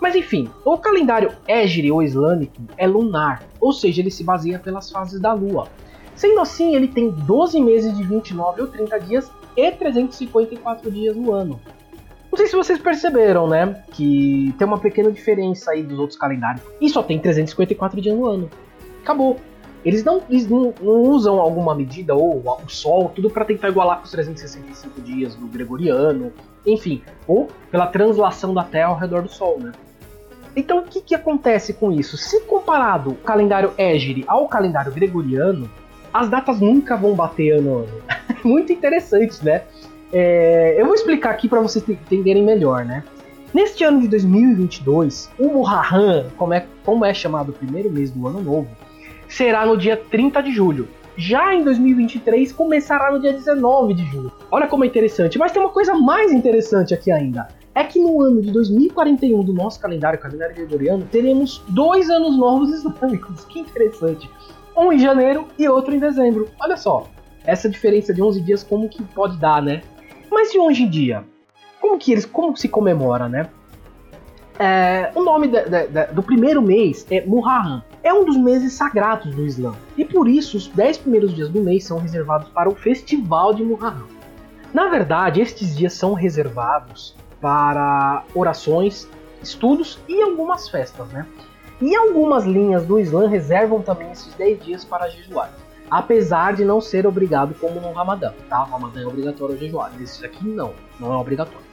Mas 0.00 0.14
enfim, 0.14 0.50
o 0.64 0.78
calendário 0.78 1.32
Égire 1.46 1.90
ou 1.90 2.02
islâmico 2.02 2.60
é 2.76 2.86
lunar, 2.86 3.42
ou 3.60 3.72
seja, 3.72 4.00
ele 4.00 4.10
se 4.10 4.24
baseia 4.24 4.58
pelas 4.58 4.90
fases 4.90 5.20
da 5.20 5.32
lua. 5.32 5.68
Sendo 6.14 6.40
assim, 6.40 6.74
ele 6.74 6.88
tem 6.88 7.10
12 7.10 7.60
meses 7.60 7.96
de 7.96 8.02
29 8.02 8.62
ou 8.62 8.68
30 8.68 8.98
dias 9.00 9.30
e 9.56 9.70
354 9.70 10.90
dias 10.90 11.16
no 11.16 11.32
ano. 11.32 11.60
Não 12.30 12.36
sei 12.36 12.46
se 12.46 12.56
vocês 12.56 12.78
perceberam, 12.78 13.48
né? 13.48 13.82
Que 13.92 14.54
tem 14.58 14.66
uma 14.66 14.78
pequena 14.78 15.10
diferença 15.10 15.70
aí 15.70 15.82
dos 15.82 15.98
outros 15.98 16.18
calendários. 16.18 16.62
E 16.80 16.88
só 16.88 17.02
tem 17.02 17.18
354 17.18 18.00
dias 18.00 18.16
no 18.16 18.26
ano. 18.26 18.50
Acabou. 19.02 19.38
Eles 19.84 20.02
não, 20.04 20.22
eles 20.28 20.48
não, 20.48 20.74
não 20.80 21.02
usam 21.02 21.38
alguma 21.38 21.74
medida 21.74 22.14
ou 22.14 22.42
o 22.44 22.68
sol, 22.68 23.10
tudo 23.14 23.30
para 23.30 23.44
tentar 23.44 23.68
igualar 23.68 23.98
com 23.98 24.04
os 24.04 24.10
365 24.10 25.00
dias 25.00 25.34
do 25.36 25.46
gregoriano, 25.46 26.32
enfim, 26.66 27.02
ou 27.26 27.48
pela 27.70 27.86
translação 27.86 28.52
da 28.52 28.64
Terra 28.64 28.88
ao 28.88 28.96
redor 28.96 29.22
do 29.22 29.28
Sol, 29.28 29.58
né? 29.60 29.72
Então 30.56 30.80
o 30.80 30.82
que, 30.82 31.00
que 31.00 31.14
acontece 31.14 31.72
com 31.74 31.92
isso? 31.92 32.16
Se 32.16 32.40
comparado 32.40 33.10
o 33.10 33.14
calendário 33.14 33.72
Égire 33.78 34.24
ao 34.26 34.48
calendário 34.48 34.92
gregoriano, 34.92 35.70
as 36.12 36.28
datas 36.28 36.60
nunca 36.60 36.96
vão 36.96 37.14
bater 37.14 37.52
ano 37.52 37.70
a 37.70 37.80
ano. 37.82 38.02
Muito 38.44 38.72
interessante, 38.72 39.44
né? 39.44 39.62
É, 40.12 40.74
eu 40.78 40.86
vou 40.86 40.94
explicar 40.94 41.30
aqui 41.30 41.48
para 41.48 41.60
vocês 41.60 41.88
entenderem 41.88 42.42
melhor, 42.42 42.84
né? 42.84 43.04
Neste 43.52 43.84
ano 43.84 44.00
de 44.00 44.08
2022, 44.08 45.30
o 45.38 45.48
Muharram, 45.48 46.26
como 46.36 46.52
é, 46.52 46.66
como 46.84 47.04
é 47.04 47.14
chamado 47.14 47.50
o 47.50 47.52
primeiro 47.52 47.90
mês 47.90 48.10
do 48.10 48.26
ano 48.26 48.42
novo, 48.42 48.68
será 49.28 49.64
no 49.66 49.76
dia 49.76 49.96
30 49.96 50.42
de 50.42 50.52
julho. 50.52 50.88
Já 51.16 51.52
em 51.52 51.64
2023 51.64 52.52
começará 52.52 53.10
no 53.10 53.20
dia 53.20 53.32
19 53.32 53.92
de 53.92 54.04
julho. 54.04 54.32
Olha 54.50 54.68
como 54.68 54.84
é 54.84 54.86
interessante. 54.86 55.36
Mas 55.36 55.50
tem 55.50 55.60
uma 55.60 55.70
coisa 55.70 55.94
mais 55.94 56.32
interessante 56.32 56.94
aqui 56.94 57.10
ainda. 57.10 57.48
É 57.74 57.82
que 57.82 57.98
no 57.98 58.22
ano 58.22 58.40
de 58.40 58.52
2041 58.52 59.42
do 59.42 59.52
nosso 59.52 59.80
calendário, 59.80 60.18
calendário 60.18 60.54
gregoriano, 60.54 61.04
teremos 61.10 61.62
dois 61.68 62.08
anos 62.08 62.36
novos 62.36 62.72
islâmicos. 62.72 63.44
Que 63.46 63.60
interessante. 63.60 64.30
Um 64.76 64.92
em 64.92 64.98
janeiro 64.98 65.48
e 65.58 65.68
outro 65.68 65.92
em 65.92 65.98
dezembro. 65.98 66.48
Olha 66.60 66.76
só. 66.76 67.08
Essa 67.44 67.68
diferença 67.68 68.14
de 68.14 68.22
11 68.22 68.40
dias 68.42 68.62
como 68.62 68.88
que 68.88 69.02
pode 69.02 69.38
dar, 69.38 69.60
né? 69.60 69.82
Mas 70.30 70.54
e 70.54 70.58
hoje 70.58 70.84
em 70.84 70.88
dia? 70.88 71.24
Como 71.80 71.98
que 71.98 72.12
eles, 72.12 72.26
como 72.26 72.56
se 72.56 72.68
comemora, 72.68 73.28
né? 73.28 73.48
É, 74.58 75.10
o 75.14 75.22
nome 75.22 75.48
de, 75.48 75.62
de, 75.62 75.86
de, 75.86 76.12
do 76.12 76.22
primeiro 76.22 76.60
mês 76.60 77.06
é 77.10 77.24
Muharram. 77.24 77.82
É 78.02 78.12
um 78.12 78.24
dos 78.24 78.36
meses 78.36 78.74
sagrados 78.74 79.34
do 79.34 79.44
Islã. 79.44 79.74
E 79.96 80.04
por 80.04 80.28
isso, 80.28 80.56
os 80.56 80.68
10 80.68 80.98
primeiros 80.98 81.34
dias 81.34 81.48
do 81.48 81.60
mês 81.60 81.84
são 81.84 81.98
reservados 81.98 82.48
para 82.48 82.68
o 82.68 82.74
festival 82.74 83.52
de 83.52 83.64
Muharram. 83.64 84.06
Na 84.72 84.88
verdade, 84.88 85.40
estes 85.40 85.76
dias 85.76 85.94
são 85.94 86.12
reservados 86.12 87.14
para 87.40 88.24
orações, 88.34 89.08
estudos 89.42 89.98
e 90.08 90.20
algumas 90.22 90.68
festas, 90.68 91.08
né? 91.08 91.26
E 91.80 91.94
algumas 91.94 92.44
linhas 92.44 92.84
do 92.84 92.98
Islã 92.98 93.28
reservam 93.28 93.80
também 93.82 94.10
esses 94.10 94.34
10 94.34 94.64
dias 94.64 94.84
para 94.84 95.08
jejuar. 95.08 95.52
Apesar 95.90 96.54
de 96.54 96.64
não 96.64 96.80
ser 96.80 97.06
obrigado 97.06 97.54
como 97.54 97.80
no 97.80 97.92
Ramadã, 97.92 98.32
tá? 98.48 98.62
O 98.62 98.70
Ramadã 98.70 99.00
é 99.00 99.06
obrigatório 99.06 99.56
jejuar. 99.56 99.90
Esse 100.00 100.24
aqui 100.24 100.46
não, 100.46 100.72
não 101.00 101.12
é 101.12 101.16
obrigatório. 101.16 101.67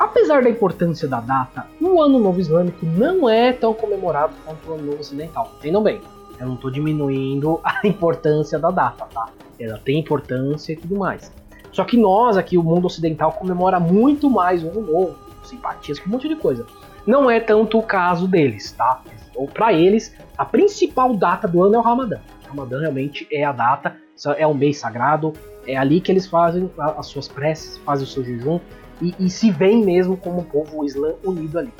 Apesar 0.00 0.42
da 0.42 0.48
importância 0.48 1.06
da 1.06 1.20
data, 1.20 1.66
o 1.78 2.00
Ano 2.00 2.18
Novo 2.18 2.40
Islâmico 2.40 2.86
não 2.86 3.28
é 3.28 3.52
tão 3.52 3.74
comemorado 3.74 4.32
quanto 4.46 4.70
o 4.70 4.72
Ano 4.72 4.86
Novo 4.86 5.00
Ocidental. 5.00 5.52
Entendam 5.58 5.82
bem, 5.82 6.00
eu 6.38 6.46
não 6.46 6.54
estou 6.54 6.70
diminuindo 6.70 7.60
a 7.62 7.86
importância 7.86 8.58
da 8.58 8.70
data, 8.70 9.06
tá? 9.12 9.28
Ela 9.60 9.76
tem 9.76 9.98
importância 9.98 10.72
e 10.72 10.76
tudo 10.76 10.96
mais. 10.96 11.30
Só 11.70 11.84
que 11.84 11.98
nós 11.98 12.38
aqui, 12.38 12.56
o 12.56 12.62
mundo 12.62 12.86
ocidental, 12.86 13.32
comemora 13.32 13.78
muito 13.78 14.30
mais 14.30 14.64
o 14.64 14.68
Ano 14.68 14.80
Novo, 14.80 15.16
simpatias, 15.44 16.00
um 16.06 16.08
monte 16.08 16.28
de 16.28 16.36
coisa. 16.36 16.66
Não 17.06 17.30
é 17.30 17.38
tanto 17.38 17.78
o 17.78 17.82
caso 17.82 18.26
deles, 18.26 18.72
tá? 18.72 19.02
Ou 19.34 19.46
para 19.46 19.74
eles, 19.74 20.16
a 20.38 20.46
principal 20.46 21.14
data 21.14 21.46
do 21.46 21.62
ano 21.62 21.74
é 21.74 21.78
o 21.78 21.82
Ramadã. 21.82 22.20
O 22.46 22.48
Ramadã 22.48 22.80
realmente 22.80 23.28
é 23.30 23.44
a 23.44 23.52
data, 23.52 23.94
é 24.38 24.46
o 24.46 24.54
mês 24.54 24.78
sagrado, 24.78 25.34
é 25.66 25.76
ali 25.76 26.00
que 26.00 26.10
eles 26.10 26.26
fazem 26.26 26.70
as 26.78 27.06
suas 27.06 27.28
preces, 27.28 27.76
fazem 27.76 28.06
o 28.06 28.08
seu 28.08 28.24
jejum, 28.24 28.58
e, 29.00 29.14
e 29.18 29.30
se 29.30 29.50
veem 29.50 29.84
mesmo 29.84 30.16
como 30.16 30.40
um 30.40 30.44
povo 30.44 30.84
islã 30.84 31.14
unido 31.24 31.58
ali. 31.58 31.72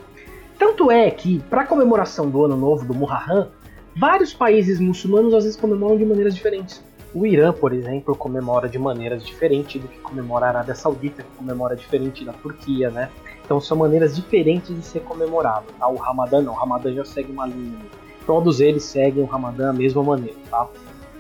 Tanto 0.59 0.91
é 0.91 1.11
que, 1.11 1.41
para 1.49 1.63
a 1.63 1.67
comemoração 1.67 2.29
do 2.29 2.45
Ano 2.45 2.57
Novo, 2.57 2.85
do 2.85 2.95
Muharram, 2.95 3.49
vários 3.97 4.35
países 4.35 4.79
muçulmanos 4.79 5.33
às 5.35 5.45
vezes 5.45 5.59
comemoram 5.59 5.97
de 5.97 6.05
maneiras 6.05 6.35
diferentes. 6.35 6.83
O 7.15 7.27
Irã, 7.27 7.53
por 7.53 7.73
exemplo, 7.73 8.15
comemora 8.15 8.69
de 8.69 8.79
maneiras 8.79 9.25
diferentes 9.25 9.81
do 9.81 9.89
que 9.89 9.99
comemora 9.99 10.47
a 10.47 10.49
Arábia 10.51 10.75
Saudita, 10.75 11.23
que 11.23 11.37
comemora 11.37 11.75
diferente 11.75 12.25
da 12.25 12.33
Turquia, 12.33 12.91
né? 12.91 13.11
Então 13.45 13.61
são 13.61 13.77
maneiras 13.77 14.15
diferentes 14.15 14.75
de 14.75 14.83
ser 14.83 15.01
comemorado, 15.01 15.67
tá? 15.79 15.89
O 15.89 15.97
Ramadã 15.97 16.41
não, 16.41 16.53
o 16.53 16.57
Ramadã 16.57 16.93
já 16.93 17.05
segue 17.05 17.33
uma 17.33 17.47
linha. 17.47 17.79
Todos 18.25 18.61
eles 18.61 18.85
seguem 18.85 19.25
o 19.25 19.27
Ramadã 19.27 19.67
da 19.67 19.73
mesma 19.73 20.05
maneira, 20.05 20.37
tá? 20.49 20.69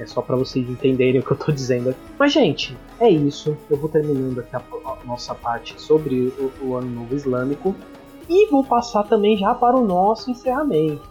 É 0.00 0.06
só 0.06 0.22
para 0.22 0.34
vocês 0.34 0.68
entenderem 0.68 1.20
o 1.20 1.24
que 1.24 1.30
eu 1.30 1.36
tô 1.36 1.52
dizendo 1.52 1.90
aqui. 1.90 2.00
Mas, 2.18 2.32
gente, 2.32 2.76
é 2.98 3.08
isso. 3.10 3.56
Eu 3.68 3.76
vou 3.76 3.88
terminando 3.88 4.38
aqui 4.40 4.56
a, 4.56 4.58
a 4.58 5.04
nossa 5.04 5.34
parte 5.34 5.80
sobre 5.80 6.32
o, 6.38 6.50
o 6.62 6.76
Ano 6.76 6.88
Novo 6.88 7.14
Islâmico. 7.14 7.74
E 8.26 8.50
vou 8.50 8.64
passar 8.64 9.02
também 9.04 9.36
já 9.36 9.54
para 9.54 9.76
o 9.76 9.86
nosso 9.86 10.30
encerramento. 10.30 11.02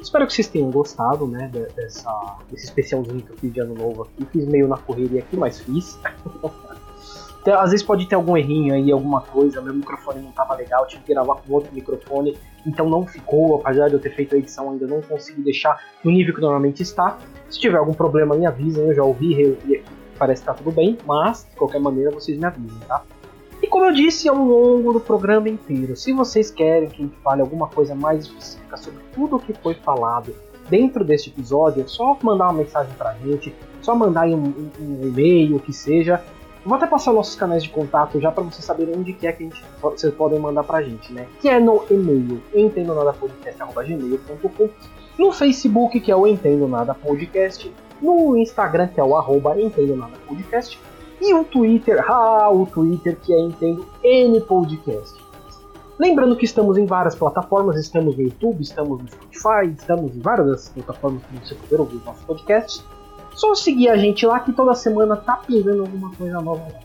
Espero 0.00 0.26
que 0.26 0.32
vocês 0.32 0.48
tenham 0.48 0.70
gostado, 0.70 1.28
né, 1.28 1.48
dessa, 1.76 2.38
desse 2.50 2.64
especialzinho 2.64 3.22
que 3.22 3.30
eu 3.30 3.36
fiz 3.36 3.52
de 3.52 3.60
ano 3.60 3.74
novo 3.74 4.02
aqui. 4.02 4.26
Fiz 4.32 4.44
meio 4.46 4.66
na 4.66 4.76
correria 4.76 5.20
aqui, 5.20 5.36
mas 5.36 5.60
fiz. 5.60 5.98
Então, 7.42 7.58
às 7.60 7.72
vezes 7.72 7.84
pode 7.84 8.06
ter 8.06 8.14
algum 8.14 8.36
errinho 8.36 8.72
aí, 8.72 8.92
alguma 8.92 9.20
coisa, 9.20 9.60
meu 9.60 9.74
microfone 9.74 10.22
não 10.22 10.30
estava 10.30 10.54
legal, 10.54 10.86
tive 10.86 11.02
que 11.02 11.12
gravar 11.12 11.34
com 11.34 11.52
outro 11.52 11.74
microfone, 11.74 12.38
então 12.66 12.88
não 12.88 13.06
ficou, 13.06 13.56
apesar 13.56 13.88
de 13.88 13.94
eu 13.94 14.00
ter 14.00 14.14
feito 14.14 14.34
a 14.34 14.38
edição, 14.38 14.70
ainda 14.70 14.86
não 14.86 15.00
consegui 15.00 15.42
deixar 15.42 15.80
no 16.04 16.10
nível 16.10 16.34
que 16.34 16.40
normalmente 16.40 16.82
está. 16.82 17.18
Se 17.48 17.58
tiver 17.58 17.78
algum 17.78 17.92
problema, 17.92 18.34
me 18.34 18.46
avisem, 18.46 18.86
eu 18.86 18.94
já 18.94 19.02
ouvi, 19.02 19.34
reouvi 19.34 19.76
aqui, 19.76 19.84
parece 20.18 20.42
que 20.42 20.46
tá 20.46 20.54
tudo 20.54 20.72
bem, 20.72 20.96
mas 21.06 21.46
de 21.50 21.56
qualquer 21.56 21.80
maneira 21.80 22.10
vocês 22.10 22.38
me 22.38 22.44
avisem, 22.44 22.78
tá? 22.86 23.02
E 23.62 23.66
como 23.68 23.84
eu 23.84 23.92
disse 23.92 24.28
ao 24.28 24.36
longo 24.36 24.92
do 24.92 25.00
programa 25.00 25.48
inteiro, 25.48 25.96
se 25.96 26.12
vocês 26.12 26.50
querem 26.50 26.88
que 26.88 27.02
a 27.02 27.06
gente 27.06 27.16
fale 27.18 27.40
alguma 27.40 27.68
coisa 27.68 27.94
mais 27.94 28.24
específica 28.24 28.76
sobre 28.76 29.00
tudo 29.14 29.36
o 29.36 29.38
que 29.38 29.52
foi 29.52 29.74
falado 29.74 30.34
dentro 30.68 31.04
deste 31.04 31.30
episódio, 31.30 31.82
é 31.82 31.86
só 31.86 32.18
mandar 32.22 32.46
uma 32.46 32.54
mensagem 32.54 32.92
pra 32.94 33.14
gente, 33.24 33.54
só 33.80 33.94
mandar 33.94 34.26
um, 34.26 34.34
um, 34.34 34.70
um 34.80 35.06
e-mail, 35.06 35.56
o 35.56 35.60
que 35.60 35.72
seja, 35.72 36.22
Vou 36.64 36.76
até 36.76 36.86
passar 36.86 37.12
nossos 37.12 37.34
canais 37.34 37.64
de 37.64 37.70
contato 37.70 38.20
já 38.20 38.30
para 38.30 38.44
vocês 38.44 38.64
saberem 38.64 38.96
onde 38.96 39.12
que 39.12 39.26
é 39.26 39.32
que 39.32 39.42
a 39.42 39.46
gente, 39.46 39.64
vocês 39.80 40.14
podem 40.14 40.38
mandar 40.38 40.62
pra 40.62 40.80
gente, 40.80 41.12
né? 41.12 41.26
Que 41.40 41.48
é 41.48 41.58
no 41.58 41.84
e-mail 41.90 42.40
entendonadapodcast.gmail.com 42.54 44.70
no 45.18 45.32
Facebook, 45.32 46.00
que 46.00 46.10
é 46.10 46.16
o 46.16 46.26
Entendo 46.26 46.66
Nada 46.68 46.94
Podcast, 46.94 47.72
no 48.00 48.36
Instagram, 48.36 48.88
que 48.88 49.00
é 49.00 49.04
o 49.04 49.16
arroba 49.16 49.60
Entendo 49.60 49.96
Nada 49.96 50.14
Podcast, 50.26 50.78
e 51.20 51.34
o 51.34 51.44
Twitter, 51.44 52.04
ah, 52.10 52.50
o 52.50 52.66
Twitter, 52.66 53.16
que 53.20 53.32
é 53.32 53.38
Entendo 53.38 53.86
N 54.02 54.40
Podcast. 54.40 55.20
Lembrando 55.98 56.34
que 56.34 56.44
estamos 56.44 56.78
em 56.78 56.86
várias 56.86 57.14
plataformas, 57.14 57.76
estamos 57.76 58.16
no 58.16 58.22
YouTube, 58.22 58.60
estamos 58.60 59.00
no 59.00 59.08
Spotify, 59.08 59.72
estamos 59.76 60.16
em 60.16 60.20
várias 60.20 60.70
plataformas 60.70 61.22
que 61.24 61.38
você 61.38 61.54
poder 61.54 61.80
ouvir 61.80 62.00
nossos 62.04 62.24
podcasts. 62.24 62.84
Só 63.34 63.54
seguir 63.54 63.88
a 63.88 63.96
gente 63.96 64.26
lá 64.26 64.40
que 64.40 64.52
toda 64.52 64.74
semana 64.74 65.16
tá 65.16 65.36
pingando 65.36 65.82
alguma 65.82 66.14
coisa 66.14 66.40
nova 66.40 66.62
lá. 66.72 66.80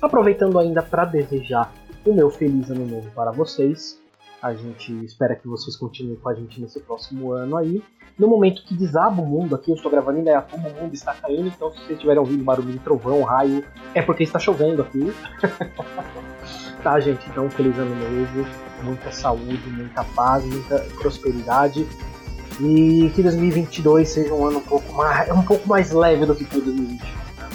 Aproveitando 0.00 0.58
ainda 0.58 0.82
para 0.82 1.04
desejar 1.04 1.72
o 2.04 2.12
meu 2.12 2.30
feliz 2.30 2.70
ano 2.70 2.86
novo 2.86 3.10
para 3.14 3.30
vocês. 3.30 4.00
A 4.42 4.52
gente 4.52 4.92
espera 5.04 5.34
que 5.34 5.48
vocês 5.48 5.74
continuem 5.76 6.16
com 6.16 6.28
a 6.28 6.34
gente 6.34 6.60
nesse 6.60 6.78
próximo 6.80 7.32
ano 7.32 7.56
aí. 7.56 7.82
No 8.18 8.28
momento 8.28 8.62
que 8.62 8.74
desaba 8.74 9.20
o 9.20 9.26
mundo 9.26 9.56
aqui, 9.56 9.70
eu 9.70 9.74
estou 9.74 9.90
gravando 9.90 10.18
em 10.18 10.20
Indaiatuba, 10.20 10.68
o 10.68 10.82
mundo 10.82 10.94
está 10.94 11.14
caindo, 11.14 11.48
então 11.48 11.72
se 11.72 11.78
vocês 11.78 11.90
estiverem 11.92 12.20
ouvindo 12.20 12.44
barulho 12.44 12.70
de 12.70 12.78
trovão, 12.78 13.22
raio, 13.22 13.64
é 13.92 14.00
porque 14.00 14.22
está 14.22 14.38
chovendo 14.38 14.82
aqui. 14.82 15.12
tá, 16.84 17.00
gente? 17.00 17.28
Então, 17.28 17.50
feliz 17.50 17.76
ano 17.76 17.92
novo, 17.96 18.46
muita 18.84 19.10
saúde, 19.10 19.68
muita 19.68 20.04
paz, 20.04 20.44
muita 20.44 20.78
prosperidade 21.00 21.84
e 22.60 23.10
que 23.14 23.22
2022 23.22 24.08
seja 24.08 24.34
um 24.34 24.46
ano 24.46 24.58
um 24.58 24.62
pouco 24.62 24.92
mais, 24.94 25.30
um 25.30 25.42
pouco 25.42 25.68
mais 25.68 25.90
leve 25.92 26.26
do 26.26 26.34
que 26.34 26.44
foi 26.44 26.60
2021. 26.60 27.06
Né? 27.06 27.48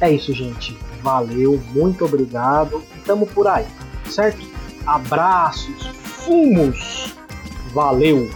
É 0.00 0.10
isso, 0.10 0.32
gente. 0.32 0.76
Valeu, 1.02 1.60
muito 1.72 2.04
obrigado 2.04 2.82
e 2.96 3.00
tamo 3.00 3.26
por 3.26 3.46
aí, 3.46 3.66
certo? 4.08 4.44
Abraços, 4.86 5.86
fumos, 6.04 7.14
valeu! 7.72 8.28